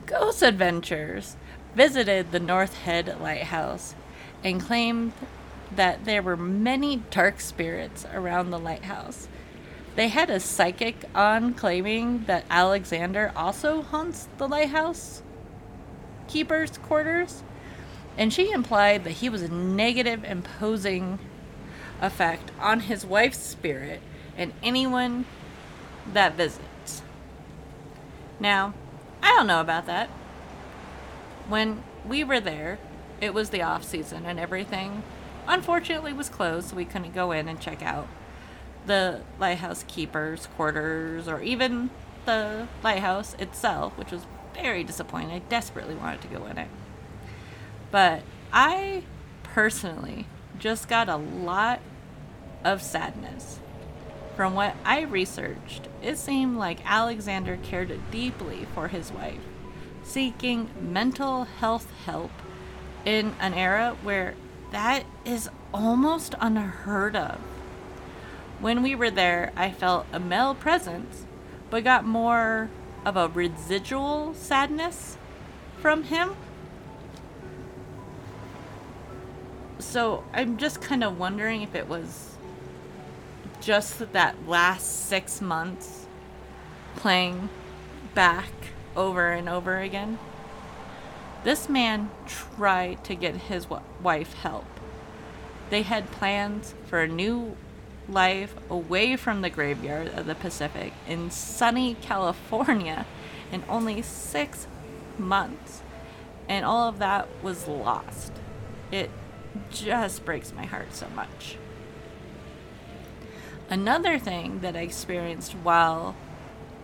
Ghost 0.07 0.43
Adventures 0.43 1.37
visited 1.75 2.31
the 2.31 2.41
North 2.41 2.75
Head 2.79 3.21
Lighthouse 3.21 3.95
and 4.43 4.61
claimed 4.61 5.13
that 5.75 6.05
there 6.05 6.23
were 6.23 6.37
many 6.37 6.97
dark 7.11 7.41
spirits 7.41 8.07
around 8.13 8.51
the 8.51 8.59
lighthouse. 8.59 9.29
They 9.97 10.09
had 10.09 10.31
a 10.31 10.41
psychic 10.41 11.05
on 11.15 11.55
claiming 11.55 12.25
that 12.27 12.45
Alexander 12.49 13.33
also 13.37 13.83
haunts 13.83 14.29
the 14.39 14.49
lighthouse 14.49 15.23
keeper's 16.29 16.79
quarters, 16.79 17.43
and 18.17 18.33
she 18.33 18.53
implied 18.53 19.03
that 19.05 19.15
he 19.15 19.29
was 19.29 19.43
a 19.43 19.49
negative, 19.49 20.23
imposing 20.25 21.19
effect 22.01 22.51
on 22.59 22.81
his 22.81 23.05
wife's 23.05 23.39
spirit 23.39 24.01
and 24.37 24.53
anyone 24.63 25.27
that 26.13 26.35
visits. 26.35 27.03
Now, 28.39 28.75
I 29.23 29.29
don't 29.37 29.47
know 29.47 29.61
about 29.61 29.87
that. 29.87 30.09
When 31.49 31.83
we 32.07 32.25
were 32.25 32.41
there, 32.41 32.79
it 33.21 33.35
was 33.35 33.51
the 33.51 33.63
off 33.63 33.85
season 33.85 34.25
and 34.25 34.39
everything 34.39 35.03
unfortunately 35.47 36.13
was 36.13 36.29
closed, 36.29 36.71
so 36.71 36.77
we 36.77 36.85
couldn't 36.85 37.15
go 37.15 37.33
in 37.33 37.49
and 37.49 37.61
check 37.61 37.83
out 37.83 38.09
the 38.87 39.21
lighthouse 39.39 39.85
keeper's 39.89 40.47
quarters 40.47 41.29
or 41.29 41.43
even 41.43 41.91
the 42.25 42.67
lighthouse 42.83 43.35
itself, 43.35 43.97
which 43.99 44.11
was 44.11 44.27
very 44.55 44.85
disappointing. 44.85 45.31
I 45.31 45.39
desperately 45.41 45.95
wanted 45.95 46.23
to 46.23 46.29
go 46.29 46.47
in 46.47 46.59
it. 46.59 46.69
But 47.91 48.23
I 48.53 49.03
personally 49.43 50.27
just 50.59 50.89
got 50.89 51.09
a 51.09 51.17
lot 51.17 51.81
of 52.65 52.83
sadness. 52.83 53.61
From 54.37 54.55
what 54.55 54.75
I 54.85 55.03
researched, 55.03 55.89
it 56.03 56.17
seemed 56.17 56.57
like 56.57 56.81
Alexander 56.85 57.59
cared 57.63 57.93
deeply 58.11 58.67
for 58.75 58.89
his 58.89 59.13
wife, 59.13 59.41
seeking 60.03 60.71
mental 60.81 61.45
health 61.45 61.91
help 62.07 62.31
in 63.05 63.35
an 63.41 63.55
era 63.55 63.97
where 64.03 64.35
that 64.73 65.05
is 65.25 65.51
almost 65.75 66.35
unheard 66.41 67.17
of. 67.17 67.39
When 68.61 68.83
we 68.83 68.95
were 68.95 69.11
there, 69.11 69.53
I 69.57 69.71
felt 69.71 70.07
a 70.13 70.21
male 70.21 70.55
presence, 70.55 71.27
but 71.71 71.85
got 71.85 72.05
more 72.05 72.71
of 73.05 73.17
a 73.17 73.29
residual 73.29 74.35
sadness 74.35 75.17
from 75.81 76.05
him. 76.05 76.37
So 79.79 80.25
I'm 80.33 80.59
just 80.59 80.83
kind 80.83 81.03
of 81.03 81.19
wondering 81.19 81.63
if 81.63 81.75
it 81.75 81.89
was 81.89 82.30
just 83.61 84.13
that 84.13 84.49
last 84.49 85.07
six 85.09 85.41
months 85.41 86.07
playing 86.97 87.49
back 88.15 88.51
over 88.97 89.31
and 89.33 89.49
over 89.49 89.79
again. 89.79 90.19
This 91.45 91.69
man 91.69 92.11
tried 92.27 93.05
to 93.05 93.15
get 93.15 93.35
his 93.35 93.67
wife 94.03 94.35
help. 94.35 94.67
They 95.71 95.83
had 95.83 96.11
plans 96.11 96.75
for 96.87 97.01
a 97.01 97.09
new 97.09 97.57
life 98.09 98.55
away 98.69 99.17
from 99.17 99.41
the 99.41 99.51
graveyard 99.51 100.09
of 100.09 100.27
the 100.27 100.35
Pacific 100.35 100.93
in 101.07 101.31
sunny 101.31 101.95
California 102.03 103.07
in 103.53 103.63
only 103.69 104.03
six 104.03 104.67
months. 105.17 105.83
And 106.49 106.65
all 106.65 106.89
of 106.89 106.99
that 106.99 107.29
was 107.43 107.69
lost. 107.69 108.33
It 108.91 109.11
just 109.71 110.25
breaks 110.25 110.53
my 110.53 110.67
heart 110.67 110.95
so 110.95 111.09
much. 111.15 111.57
Another 113.71 114.19
thing 114.19 114.59
that 114.61 114.75
I 114.75 114.81
experienced 114.81 115.53
while 115.53 116.17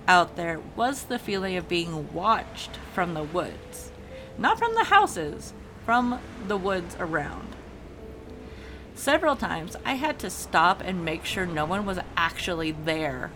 out 0.07 0.37
there 0.37 0.61
was 0.77 1.03
the 1.03 1.18
feeling 1.18 1.57
of 1.57 1.68
being 1.68 2.12
watched 2.12 2.77
from 2.94 3.12
the 3.12 3.25
woods. 3.25 3.90
Not 4.38 4.57
from 4.57 4.72
the 4.75 4.85
houses, 4.85 5.53
from 5.85 6.20
the 6.46 6.57
woods 6.57 6.96
around. 7.01 7.57
Several 8.94 9.35
times 9.35 9.75
I 9.85 9.94
had 9.94 10.20
to 10.20 10.31
stop 10.31 10.81
and 10.81 11.05
make 11.05 11.25
sure 11.25 11.44
no 11.44 11.64
one 11.64 11.85
was 11.87 11.99
actually 12.16 12.70
there 12.70 13.33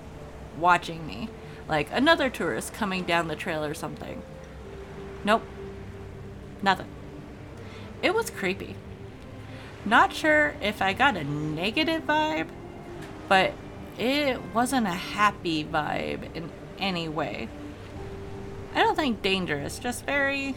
watching 0.57 1.05
me, 1.05 1.29
like 1.69 1.89
another 1.91 2.31
tourist 2.31 2.73
coming 2.73 3.03
down 3.03 3.27
the 3.27 3.35
trail 3.35 3.65
or 3.65 3.75
something. 3.75 4.23
Nope. 5.25 5.43
Nothing. 6.63 6.87
It 8.01 8.15
was 8.15 8.31
creepy. 8.31 8.77
Not 9.85 10.13
sure 10.13 10.55
if 10.63 10.81
I 10.81 10.93
got 10.93 11.17
a 11.17 11.25
negative 11.25 12.07
vibe 12.07 12.49
but 13.31 13.53
it 13.97 14.43
wasn't 14.53 14.89
a 14.89 14.91
happy 14.91 15.63
vibe 15.65 16.35
in 16.35 16.51
any 16.81 17.09
way. 17.09 17.49
I 18.75 18.81
don't 18.83 18.97
think 18.97 19.23
dangerous, 19.23 19.79
just 19.79 20.05
very 20.05 20.57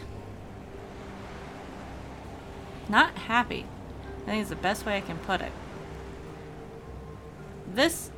not 2.88 3.14
happy. 3.14 3.64
I 4.22 4.26
think 4.26 4.40
it's 4.40 4.50
the 4.50 4.56
best 4.56 4.84
way 4.84 4.96
I 4.96 5.02
can 5.02 5.18
put 5.18 5.40
it. 5.40 5.52
This 7.72 8.10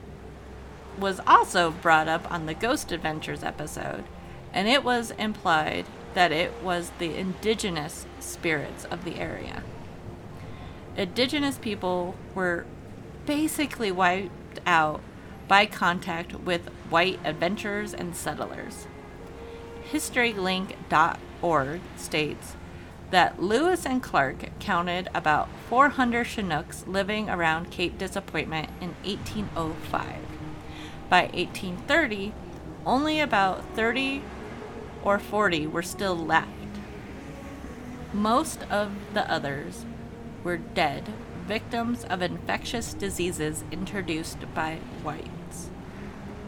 was 0.99 1.21
also 1.27 1.71
brought 1.71 2.09
up 2.09 2.33
on 2.33 2.47
the 2.47 2.55
Ghost 2.55 2.93
Adventures 2.93 3.43
episode, 3.43 4.05
and 4.55 4.69
it 4.69 4.83
was 4.83 5.11
implied 5.19 5.85
that 6.15 6.33
it 6.33 6.63
was 6.63 6.93
the 6.99 7.15
indigenous 7.15 8.07
spirits 8.21 8.87
of 8.87 9.05
the 9.05 9.17
area. 9.17 9.63
Indigenous 10.97 11.59
people 11.59 12.15
were 12.35 12.65
basically 13.27 13.93
wiped 14.57 14.69
out 14.69 15.01
by 15.49 15.67
contact 15.67 16.35
with 16.35 16.69
white 16.91 17.19
adventurers 17.25 17.95
and 17.95 18.17
settlers. 18.17 18.87
HistoryLink.org 19.91 21.81
states 21.97 22.57
that 23.11 23.41
Lewis 23.41 23.87
and 23.87 24.03
Clark 24.03 24.59
counted 24.59 25.09
about 25.15 25.49
400 25.69 26.27
Chinooks 26.27 26.87
living 26.87 27.31
around 27.31 27.71
Cape 27.71 27.97
Disappointment 27.97 28.69
in 28.81 28.95
1805. 29.05 30.17
By 31.09 31.23
1830, 31.27 32.33
only 32.85 33.21
about 33.21 33.65
30 33.77 34.23
or 35.05 35.21
40 35.21 35.69
were 35.69 35.83
still 35.83 36.17
left. 36.17 36.51
Most 38.13 38.63
of 38.71 38.91
the 39.15 39.31
others 39.31 39.85
were 40.43 40.57
dead 40.57 41.05
victims 41.47 42.05
of 42.05 42.23
infectious 42.23 42.93
diseases 42.93 43.65
introduced 43.71 44.39
by 44.55 44.79
whites. 45.03 45.71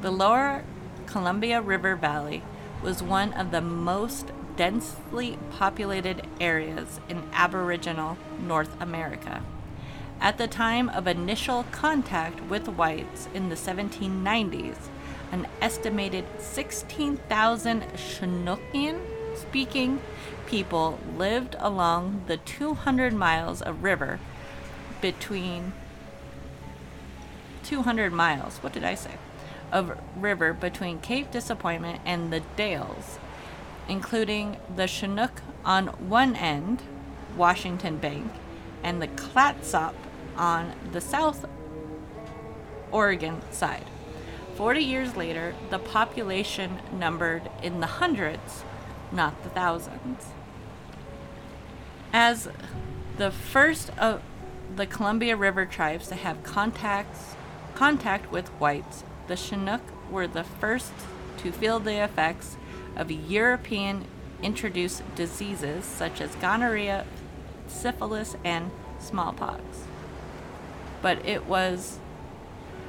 The 0.02 0.10
lower 0.10 0.64
Columbia 1.06 1.60
River 1.60 1.94
Valley 1.96 2.42
was 2.82 3.02
one 3.02 3.32
of 3.32 3.50
the 3.50 3.60
most 3.60 4.32
densely 4.56 5.38
populated 5.52 6.26
areas 6.40 7.00
in 7.08 7.22
Aboriginal 7.32 8.18
North 8.40 8.80
America. 8.80 9.42
At 10.20 10.36
the 10.36 10.48
time 10.48 10.88
of 10.88 11.06
initial 11.06 11.64
contact 11.70 12.42
with 12.42 12.68
whites 12.68 13.28
in 13.32 13.48
the 13.48 13.54
1790s, 13.54 14.76
an 15.30 15.46
estimated 15.60 16.24
16,000 16.38 17.82
Chinookian 17.94 19.00
speaking 19.36 20.00
people 20.46 20.98
lived 21.16 21.54
along 21.60 22.24
the 22.26 22.38
200 22.38 23.12
miles 23.12 23.62
of 23.62 23.84
river 23.84 24.18
between 25.00 25.72
200 27.64 28.12
miles, 28.12 28.58
what 28.58 28.72
did 28.72 28.84
I 28.84 28.94
say, 28.94 29.12
of 29.70 29.98
river 30.16 30.52
between 30.52 31.00
Cape 31.00 31.30
Disappointment 31.30 32.00
and 32.04 32.32
the 32.32 32.40
Dalles, 32.56 33.18
including 33.88 34.56
the 34.74 34.86
Chinook 34.86 35.42
on 35.64 35.88
one 36.08 36.34
end, 36.34 36.82
Washington 37.36 37.98
Bank, 37.98 38.32
and 38.82 39.02
the 39.02 39.08
Clatsop 39.08 39.94
on 40.36 40.72
the 40.92 41.00
South 41.00 41.44
Oregon 42.90 43.42
side. 43.50 43.84
Forty 44.54 44.82
years 44.82 45.14
later, 45.14 45.54
the 45.70 45.78
population 45.78 46.78
numbered 46.92 47.50
in 47.62 47.80
the 47.80 47.86
hundreds, 47.86 48.64
not 49.12 49.42
the 49.42 49.50
thousands. 49.50 50.26
As 52.12 52.48
the 53.18 53.30
first 53.30 53.90
of 53.98 54.22
the 54.74 54.86
Columbia 54.86 55.36
River 55.36 55.66
tribes 55.66 56.08
to 56.08 56.14
have 56.14 56.42
contacts, 56.42 57.34
contact 57.74 58.30
with 58.30 58.48
whites, 58.60 59.04
the 59.26 59.36
Chinook 59.36 59.82
were 60.10 60.26
the 60.26 60.44
first 60.44 60.92
to 61.38 61.52
feel 61.52 61.78
the 61.78 62.02
effects 62.02 62.56
of 62.96 63.10
European 63.10 64.04
introduced 64.42 65.02
diseases 65.14 65.84
such 65.84 66.20
as 66.20 66.34
gonorrhea, 66.36 67.04
syphilis, 67.66 68.36
and 68.44 68.70
smallpox. 68.98 69.62
But 71.02 71.24
it 71.26 71.46
was 71.46 71.98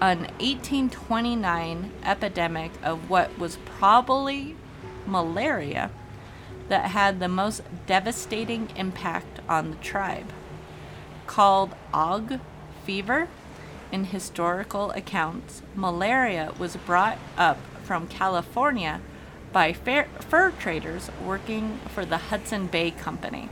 an 0.02 0.20
1829 0.40 1.92
epidemic 2.04 2.72
of 2.82 3.10
what 3.10 3.38
was 3.38 3.58
probably 3.66 4.56
malaria 5.06 5.92
that 6.70 6.92
had 6.92 7.20
the 7.20 7.28
most 7.28 7.62
devastating 7.86 8.70
impact 8.76 9.40
on 9.50 9.72
the 9.72 9.78
tribe. 9.78 10.32
Called 11.30 11.76
Ague 11.94 12.40
fever, 12.86 13.28
in 13.92 14.06
historical 14.06 14.90
accounts, 14.90 15.62
malaria 15.76 16.54
was 16.58 16.76
brought 16.76 17.20
up 17.38 17.60
from 17.84 18.08
California 18.08 19.00
by 19.54 19.72
fur 19.72 20.52
traders 20.60 21.12
working 21.24 21.80
for 21.94 22.04
the 22.04 22.18
Hudson 22.18 22.66
Bay 22.66 22.90
Company. 22.90 23.50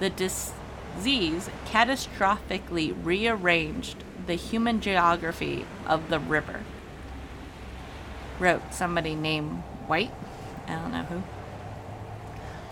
The 0.00 0.10
disease 0.10 1.48
catastrophically 1.66 2.96
rearranged 3.00 4.02
the 4.26 4.34
human 4.34 4.80
geography 4.80 5.66
of 5.86 6.10
the 6.10 6.18
river. 6.18 6.62
Wrote 8.40 8.74
somebody 8.74 9.14
named 9.14 9.62
White. 9.86 10.12
I 10.66 10.74
don't 10.74 10.90
know 10.90 11.04
who. 11.04 11.22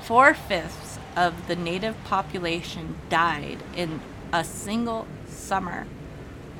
Four 0.03 0.35
fifths 0.35 0.99
of 1.17 1.47
the 1.47 1.57
native 1.57 2.03
population 2.05 2.97
died 3.09 3.63
in 3.77 4.01
a 4.33 4.45
single 4.45 5.07
summer. 5.29 5.87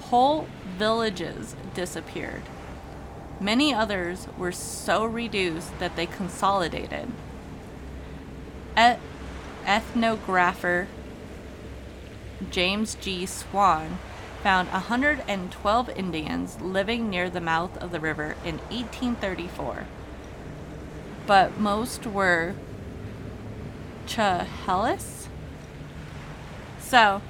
Whole 0.03 0.49
villages 0.79 1.57
disappeared. 1.75 2.43
Many 3.41 3.75
others 3.75 4.29
were 4.39 4.53
so 4.53 5.05
reduced 5.05 5.79
that 5.79 5.97
they 5.97 6.07
consolidated. 6.07 7.09
Et- 8.77 9.01
ethnographer 9.65 10.87
James 12.51 12.95
G. 13.01 13.27
Swan 13.27 13.99
found 14.43 14.69
112 14.69 15.89
Indians 15.97 16.61
living 16.61 17.11
near 17.11 17.29
the 17.29 17.41
mouth 17.41 17.77
of 17.79 17.91
the 17.91 18.01
river 18.01 18.37
in 18.45 18.59
1834, 18.71 19.87
but 21.27 21.59
most 21.59 22.07
were 22.07 22.55
Chehalis. 24.07 25.29
So, 26.79 27.23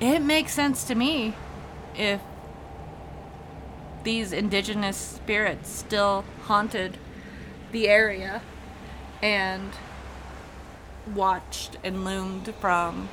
it 0.00 0.20
makes 0.20 0.52
sense 0.52 0.84
to 0.84 0.94
me 0.94 1.34
if 1.94 2.20
these 4.02 4.32
indigenous 4.32 4.96
spirits 4.96 5.70
still 5.70 6.24
haunted 6.42 6.96
the 7.70 7.88
area 7.88 8.42
and 9.22 9.70
watched 11.14 11.76
and 11.84 12.04
loomed 12.04 12.54
from 12.60 13.08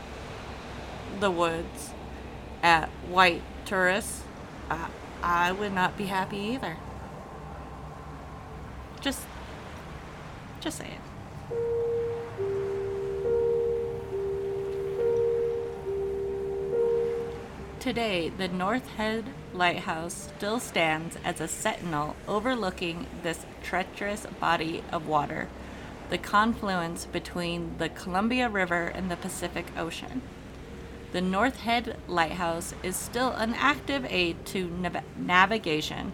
the 1.20 1.30
woods 1.30 1.92
at 2.64 2.90
white 3.10 3.44
tourists, 3.66 4.24
I, 4.70 4.90
I 5.22 5.52
would 5.52 5.74
not 5.74 5.98
be 5.98 6.06
happy 6.06 6.38
either. 6.38 6.78
Just, 9.02 9.26
just 10.62 10.78
saying. 10.78 11.02
Today, 17.88 18.28
the 18.28 18.50
North 18.50 18.86
Head 18.98 19.24
Lighthouse 19.54 20.30
still 20.36 20.60
stands 20.60 21.18
as 21.24 21.40
a 21.40 21.48
sentinel 21.48 22.18
overlooking 22.28 23.08
this 23.24 23.46
treacherous 23.64 24.26
body 24.42 24.84
of 24.92 25.08
water, 25.08 25.48
the 26.10 26.18
confluence 26.18 27.06
between 27.06 27.78
the 27.78 27.88
Columbia 27.88 28.50
River 28.50 28.88
and 28.88 29.10
the 29.10 29.16
Pacific 29.16 29.68
Ocean. 29.78 30.22
The 31.14 31.22
North 31.22 31.62
Head 31.62 31.96
Lighthouse 32.10 32.74
is 32.84 32.98
still 32.98 33.30
an 33.32 33.54
active 33.54 34.06
aid 34.10 34.46
to 34.48 34.68
nav- 34.68 35.06
navigation, 35.16 36.12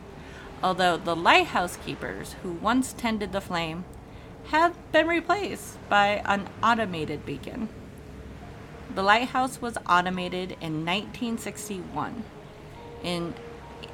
although 0.61 0.97
the 0.97 1.15
lighthouse 1.15 1.77
keepers 1.77 2.35
who 2.43 2.51
once 2.51 2.93
tended 2.93 3.31
the 3.31 3.41
flame 3.41 3.83
have 4.49 4.75
been 4.91 5.07
replaced 5.07 5.79
by 5.89 6.21
an 6.23 6.49
automated 6.61 7.25
beacon. 7.25 7.67
The 8.93 9.03
lighthouse 9.03 9.61
was 9.61 9.77
automated 9.87 10.51
in 10.61 10.85
1961. 10.85 12.23
In 13.03 13.33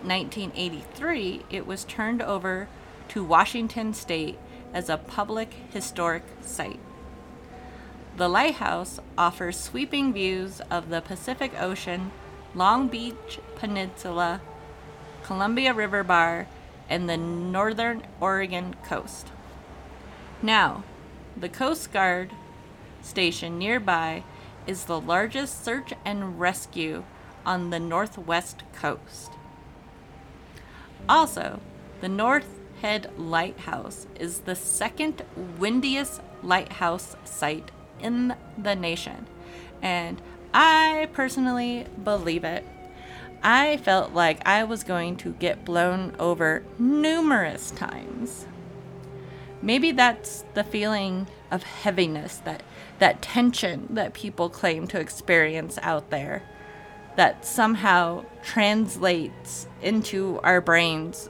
1983, 0.03 1.45
it 1.49 1.65
was 1.65 1.83
turned 1.85 2.21
over 2.21 2.67
to 3.09 3.23
Washington 3.23 3.93
State 3.93 4.37
as 4.73 4.89
a 4.89 4.97
public 4.97 5.53
historic 5.71 6.23
site. 6.41 6.79
The 8.17 8.27
lighthouse 8.27 8.99
offers 9.17 9.57
sweeping 9.57 10.13
views 10.13 10.61
of 10.69 10.89
the 10.89 11.01
Pacific 11.01 11.53
Ocean, 11.59 12.11
Long 12.53 12.87
Beach 12.87 13.39
Peninsula, 13.55 14.41
Columbia 15.23 15.73
River 15.73 16.03
Bar, 16.03 16.47
and 16.89 17.07
the 17.07 17.17
northern 17.17 18.03
Oregon 18.19 18.75
coast. 18.83 19.27
Now, 20.41 20.83
the 21.37 21.49
Coast 21.49 21.93
Guard 21.93 22.31
station 23.01 23.57
nearby 23.57 24.23
is 24.70 24.86
the 24.86 25.01
largest 25.01 25.65
search 25.65 25.91
and 26.05 26.39
rescue 26.39 27.03
on 27.43 27.72
the 27.72 27.80
northwest 27.80 28.61
coast. 28.72 29.32
Also, 31.09 31.59
the 32.01 32.07
North 32.07 32.59
Head 32.80 33.09
Lighthouse 33.17 34.05
is 34.20 34.41
the 34.41 34.55
second 34.55 35.24
windiest 35.57 36.22
lighthouse 36.43 37.15
site 37.26 37.72
in 37.99 38.36
the 38.59 38.76
nation, 38.76 39.26
and 39.82 40.22
I 40.53 41.09
personally 41.13 41.88
believe 42.03 42.43
it. 42.43 42.63
I 43.41 43.78
felt 43.78 44.13
like 44.13 44.47
I 44.47 44.65
was 44.65 44.84
going 44.84 45.17
to 45.17 45.34
get 45.34 45.65
blown 45.65 46.15
over 46.20 46.61
numerous 46.78 47.72
times. 47.72 48.45
Maybe 49.62 49.91
that's 49.91 50.45
the 50.53 50.64
feeling 50.64 51.28
of 51.51 51.64
heaviness, 51.64 52.38
that, 52.45 52.64
that 52.99 53.22
tension 53.22 53.88
that 53.91 54.14
people 54.14 54.49
claim 54.49 54.88
to 54.88 54.99
experience 54.99 55.78
out 55.82 56.10
there 56.10 56.43
that 57.16 57.45
somehow 57.45 58.24
translates 58.43 59.68
into 59.82 60.39
our 60.41 60.62
brains 60.62 61.30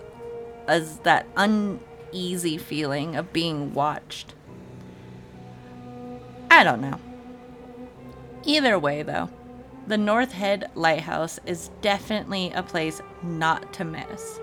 as 0.67 0.99
that 0.99 1.25
uneasy 1.35 2.59
feeling 2.59 3.15
of 3.15 3.33
being 3.33 3.73
watched. 3.73 4.35
I 6.51 6.63
don't 6.63 6.81
know. 6.81 6.99
Either 8.45 8.77
way, 8.77 9.01
though, 9.01 9.29
the 9.87 9.97
North 9.97 10.31
Head 10.31 10.69
Lighthouse 10.75 11.39
is 11.47 11.71
definitely 11.81 12.51
a 12.51 12.61
place 12.61 13.01
not 13.23 13.73
to 13.73 13.83
miss. 13.83 14.39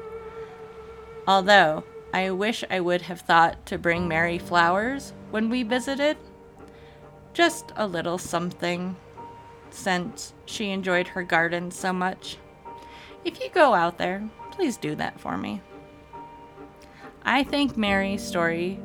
Although, 1.28 1.84
I 2.16 2.30
wish 2.30 2.64
I 2.70 2.80
would 2.80 3.02
have 3.02 3.20
thought 3.20 3.66
to 3.66 3.76
bring 3.76 4.08
Mary 4.08 4.38
flowers 4.38 5.12
when 5.30 5.50
we 5.50 5.62
visited. 5.62 6.16
Just 7.34 7.72
a 7.76 7.86
little 7.86 8.16
something 8.16 8.96
since 9.68 10.32
she 10.46 10.70
enjoyed 10.70 11.08
her 11.08 11.22
garden 11.22 11.70
so 11.70 11.92
much. 11.92 12.38
If 13.22 13.38
you 13.38 13.50
go 13.50 13.74
out 13.74 13.98
there, 13.98 14.26
please 14.50 14.78
do 14.78 14.94
that 14.94 15.20
for 15.20 15.36
me. 15.36 15.60
I 17.22 17.44
think 17.44 17.76
Mary's 17.76 18.26
story 18.26 18.80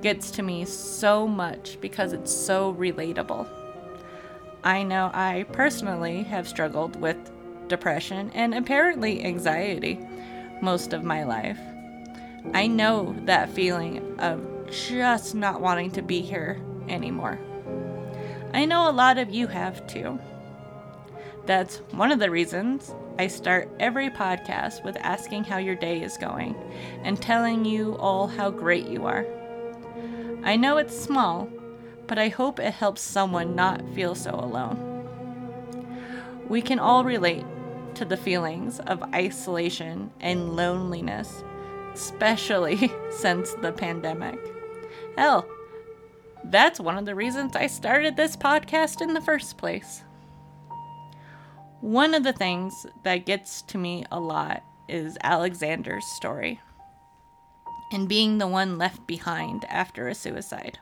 gets 0.00 0.32
to 0.32 0.42
me 0.42 0.64
so 0.64 1.28
much 1.28 1.80
because 1.80 2.12
it's 2.12 2.34
so 2.34 2.74
relatable. 2.74 3.48
I 4.64 4.82
know 4.82 5.08
I 5.14 5.46
personally 5.52 6.24
have 6.24 6.48
struggled 6.48 7.00
with 7.00 7.30
depression 7.68 8.32
and 8.34 8.52
apparently 8.52 9.24
anxiety 9.24 10.00
most 10.60 10.92
of 10.92 11.04
my 11.04 11.22
life. 11.22 11.60
I 12.54 12.66
know 12.66 13.16
that 13.24 13.50
feeling 13.50 14.18
of 14.20 14.40
just 14.70 15.34
not 15.34 15.60
wanting 15.60 15.90
to 15.92 16.02
be 16.02 16.20
here 16.20 16.60
anymore. 16.88 17.38
I 18.54 18.64
know 18.64 18.90
a 18.90 18.92
lot 18.92 19.18
of 19.18 19.30
you 19.30 19.46
have 19.46 19.86
too. 19.86 20.18
That's 21.46 21.78
one 21.92 22.12
of 22.12 22.18
the 22.18 22.30
reasons 22.30 22.94
I 23.18 23.26
start 23.26 23.68
every 23.80 24.10
podcast 24.10 24.84
with 24.84 24.96
asking 24.98 25.44
how 25.44 25.58
your 25.58 25.74
day 25.74 26.02
is 26.02 26.16
going 26.16 26.54
and 27.04 27.20
telling 27.20 27.64
you 27.64 27.96
all 27.96 28.26
how 28.26 28.50
great 28.50 28.86
you 28.86 29.06
are. 29.06 29.26
I 30.44 30.56
know 30.56 30.76
it's 30.76 30.98
small, 30.98 31.48
but 32.06 32.18
I 32.18 32.28
hope 32.28 32.58
it 32.58 32.74
helps 32.74 33.00
someone 33.00 33.54
not 33.54 33.82
feel 33.94 34.14
so 34.14 34.30
alone. 34.30 34.88
We 36.48 36.62
can 36.62 36.78
all 36.78 37.04
relate 37.04 37.44
to 37.94 38.04
the 38.04 38.16
feelings 38.16 38.80
of 38.80 39.02
isolation 39.14 40.10
and 40.20 40.56
loneliness, 40.56 41.42
especially 41.92 42.92
since 43.10 43.54
the 43.54 43.72
pandemic. 43.72 44.38
Hell, 45.16 45.46
that's 46.44 46.80
one 46.80 46.98
of 46.98 47.06
the 47.06 47.14
reasons 47.14 47.54
I 47.54 47.66
started 47.66 48.16
this 48.16 48.36
podcast 48.36 49.00
in 49.00 49.14
the 49.14 49.20
first 49.20 49.58
place. 49.58 50.02
One 51.80 52.14
of 52.14 52.22
the 52.22 52.32
things 52.32 52.86
that 53.04 53.26
gets 53.26 53.62
to 53.62 53.78
me 53.78 54.04
a 54.10 54.20
lot 54.20 54.62
is 54.88 55.18
Alexander's 55.22 56.06
story 56.16 56.60
and 57.92 58.08
being 58.08 58.38
the 58.38 58.46
one 58.46 58.78
left 58.78 59.06
behind 59.06 59.64
after 59.68 60.08
a 60.08 60.14
suicide. 60.14 60.78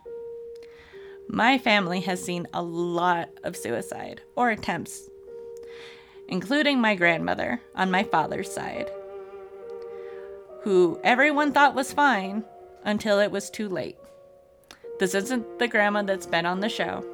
My 1.28 1.58
family 1.58 2.00
has 2.00 2.24
seen 2.24 2.46
a 2.52 2.62
lot 2.62 3.28
of 3.44 3.56
suicide 3.56 4.20
or 4.36 4.50
attempts, 4.50 5.08
including 6.28 6.80
my 6.80 6.94
grandmother 6.94 7.60
on 7.74 7.90
my 7.90 8.02
father's 8.04 8.52
side, 8.52 8.90
who 10.62 11.00
everyone 11.02 11.52
thought 11.52 11.74
was 11.74 11.92
fine 11.92 12.44
until 12.84 13.18
it 13.18 13.30
was 13.30 13.50
too 13.50 13.68
late. 13.68 13.96
This 14.98 15.14
isn't 15.14 15.58
the 15.58 15.68
grandma 15.68 16.02
that's 16.02 16.26
been 16.26 16.46
on 16.46 16.60
the 16.60 16.68
show. 16.68 17.04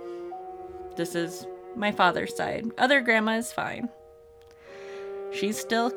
This 0.96 1.14
is 1.14 1.46
my 1.76 1.92
father's 1.92 2.34
side. 2.34 2.66
Other 2.78 3.00
grandma 3.00 3.36
is 3.36 3.52
fine. 3.52 3.88
She's 5.32 5.58
still 5.58 5.92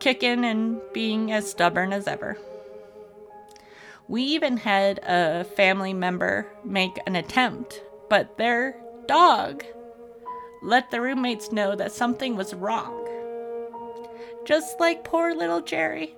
kicking 0.00 0.44
and 0.44 0.80
being 0.92 1.30
as 1.30 1.48
stubborn 1.48 1.92
as 1.92 2.08
ever. 2.08 2.38
We 4.08 4.22
even 4.22 4.56
had 4.56 4.98
a 5.04 5.44
family 5.44 5.94
member 5.94 6.48
make 6.64 6.98
an 7.06 7.14
attempt, 7.14 7.82
but 8.08 8.36
their 8.36 8.76
dog 9.06 9.64
let 10.62 10.90
the 10.90 11.00
roommates 11.00 11.52
know 11.52 11.76
that 11.76 11.92
something 11.92 12.36
was 12.36 12.54
wrong. 12.54 13.01
Just 14.44 14.80
like 14.80 15.04
poor 15.04 15.34
little 15.34 15.60
Jerry. 15.60 16.14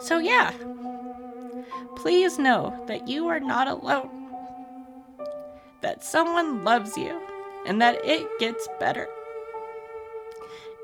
So, 0.00 0.18
yeah, 0.18 0.52
please 1.96 2.38
know 2.38 2.84
that 2.86 3.08
you 3.08 3.28
are 3.28 3.40
not 3.40 3.68
alone, 3.68 4.28
that 5.80 6.04
someone 6.04 6.64
loves 6.64 6.96
you, 6.96 7.20
and 7.66 7.80
that 7.80 8.04
it 8.04 8.26
gets 8.38 8.68
better. 8.80 9.08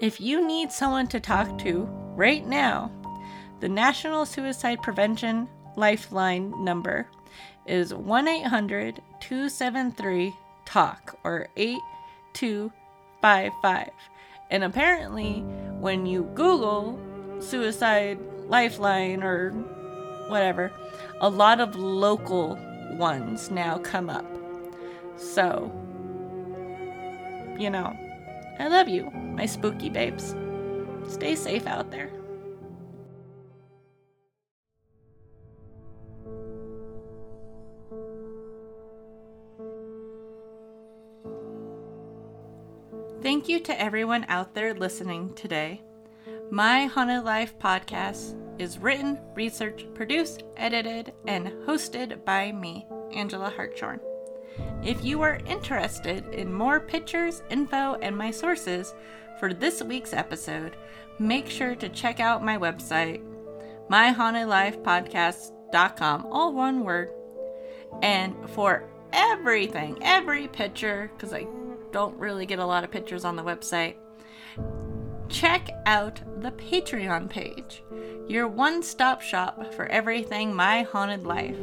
If 0.01 0.21
you 0.21 0.47
need 0.47 0.73
someone 0.73 1.09
to 1.09 1.21
talk 1.21 1.59
to 1.59 1.83
right 2.15 2.47
now, 2.47 2.91
the 3.61 3.69
National 3.69 4.25
Suicide 4.25 4.81
Prevention 4.83 5.49
Lifeline 5.77 6.65
number 6.65 7.07
is 7.67 7.95
1 7.95 8.29
800 8.29 9.03
273 9.21 10.35
TALK 10.65 11.19
or 11.25 11.49
8255. 11.57 13.91
And 14.51 14.65
apparently, 14.65 15.41
when 15.79 16.07
you 16.07 16.25
Google 16.35 16.99
suicide 17.41 18.19
lifeline 18.49 19.23
or 19.23 19.51
whatever, 20.29 20.73
a 21.21 21.29
lot 21.29 21.61
of 21.61 21.77
local 21.77 22.59
ones 22.93 23.51
now 23.51 23.79
come 23.79 24.11
up. 24.11 24.27
So, 25.17 25.71
you 27.59 27.71
know, 27.71 27.97
I 28.59 28.69
love 28.69 28.89
you, 28.89 29.11
my 29.11 29.47
spooky 29.47 29.89
babes. 29.89 30.35
Stay 31.09 31.35
safe 31.35 31.67
out 31.67 31.91
there. 31.91 32.11
Thank 43.41 43.49
you 43.49 43.61
to 43.61 43.81
everyone 43.81 44.27
out 44.29 44.53
there 44.53 44.75
listening 44.75 45.33
today. 45.33 45.81
My 46.51 46.85
Haunted 46.85 47.25
Life 47.25 47.59
podcast 47.59 48.37
is 48.61 48.79
written, 48.79 49.19
researched, 49.35 49.95
produced, 49.95 50.43
edited, 50.59 51.15
and 51.27 51.47
hosted 51.67 52.23
by 52.27 52.53
me, 52.53 52.87
Angela 53.15 53.49
Hartshorn. 53.49 53.99
If 54.85 55.03
you 55.03 55.23
are 55.23 55.41
interested 55.47 56.27
in 56.35 56.53
more 56.53 56.81
pictures, 56.81 57.43
info, 57.49 57.95
and 58.03 58.15
my 58.15 58.31
sources 58.31 58.93
for 59.39 59.55
this 59.55 59.83
week's 59.83 60.13
episode, 60.13 60.77
make 61.19 61.49
sure 61.49 61.75
to 61.77 61.89
check 61.89 62.21
out 62.21 62.45
my 62.45 62.59
website, 62.59 63.23
myhauntedlifepodcast.com, 63.89 66.27
all 66.27 66.53
one 66.53 66.85
word. 66.85 67.09
And 68.03 68.35
for 68.51 68.85
everything, 69.15 69.97
every 70.03 70.47
picture, 70.47 71.11
because 71.17 71.33
I 71.33 71.47
don't 71.93 72.19
really 72.19 72.47
get 72.47 72.59
a 72.59 72.67
lot 72.67 72.85
of 72.85 72.91
pictures 72.91 73.25
on 73.25 73.37
the 73.37 73.43
website, 73.43 73.97
check 75.29 75.69
out 75.87 76.21
the 76.43 76.53
Patreon 76.53 77.29
page, 77.29 77.83
your 78.29 78.49
one 78.49 78.83
stop 78.83 79.23
shop 79.23 79.73
for 79.75 79.87
everything 79.87 80.55
My 80.55 80.83
Haunted 80.83 81.25
Life 81.25 81.57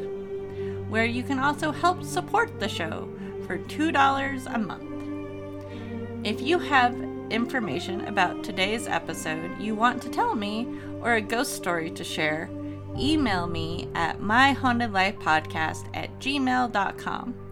where 0.90 1.06
you 1.06 1.24
can 1.24 1.40
also 1.40 1.72
help 1.72 2.04
support 2.04 2.60
the 2.60 2.70
show 2.70 3.10
for 3.46 3.58
$2 3.58 4.54
a 4.54 4.58
month. 4.58 6.26
If 6.26 6.42
you 6.42 6.60
have 6.60 6.96
information 7.30 8.08
about 8.08 8.44
today's 8.44 8.88
episode 8.88 9.60
you 9.60 9.76
want 9.76 10.02
to 10.02 10.10
tell 10.10 10.34
me 10.34 10.68
or 11.02 11.16
a 11.16 11.22
ghost 11.22 11.54
story 11.54 11.92
to 11.92 12.04
share, 12.04 12.50
email 12.98 13.48
me 13.48 13.90
at 13.96 14.20
myhauntedlifepodcast 14.20 15.90
at 15.94 16.20
gmail.com. 16.20 17.47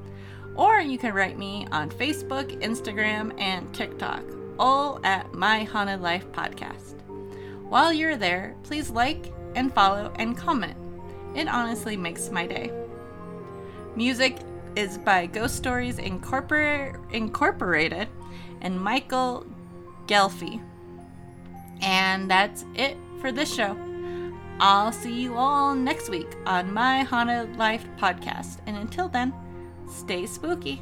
Or 0.56 0.80
you 0.80 0.98
can 0.98 1.14
write 1.14 1.38
me 1.38 1.68
on 1.72 1.90
Facebook, 1.90 2.62
Instagram, 2.62 3.40
and 3.40 3.74
TikTok, 3.74 4.24
all 4.58 5.00
at 5.04 5.34
My 5.34 5.64
Haunted 5.64 6.02
Life 6.02 6.26
Podcast. 6.32 6.94
While 7.64 7.92
you're 7.92 8.16
there, 8.16 8.56
please 8.64 8.90
like 8.90 9.34
and 9.56 9.74
follow 9.74 10.14
and 10.16 10.38
comment. 10.38 10.78
It 11.36 11.48
honestly 11.48 11.98
makes 11.98 12.30
my 12.30 12.48
day. 12.48 12.72
Music 13.96 14.38
is 14.76 14.98
by 14.98 15.26
Ghost 15.26 15.56
Stories 15.56 15.98
Incorpor- 15.98 17.00
Incorporated 17.14 18.08
and 18.62 18.80
Michael 18.80 19.46
Gelfi. 20.08 20.62
And 21.82 22.30
that's 22.30 22.66
it 22.76 22.98
for 23.20 23.32
this 23.32 23.54
show. 23.54 23.78
I'll 24.60 24.94
see 24.94 25.22
you 25.22 25.36
all 25.36 25.76
next 25.76 26.10
week 26.10 26.30
on 26.46 26.74
my 26.74 27.04
Haunted 27.04 27.58
Life 27.58 27.86
podcast. 27.98 28.60
And 28.66 28.78
until 28.78 29.10
then, 29.10 29.34
stay 29.90 30.26
spooky. 30.26 30.82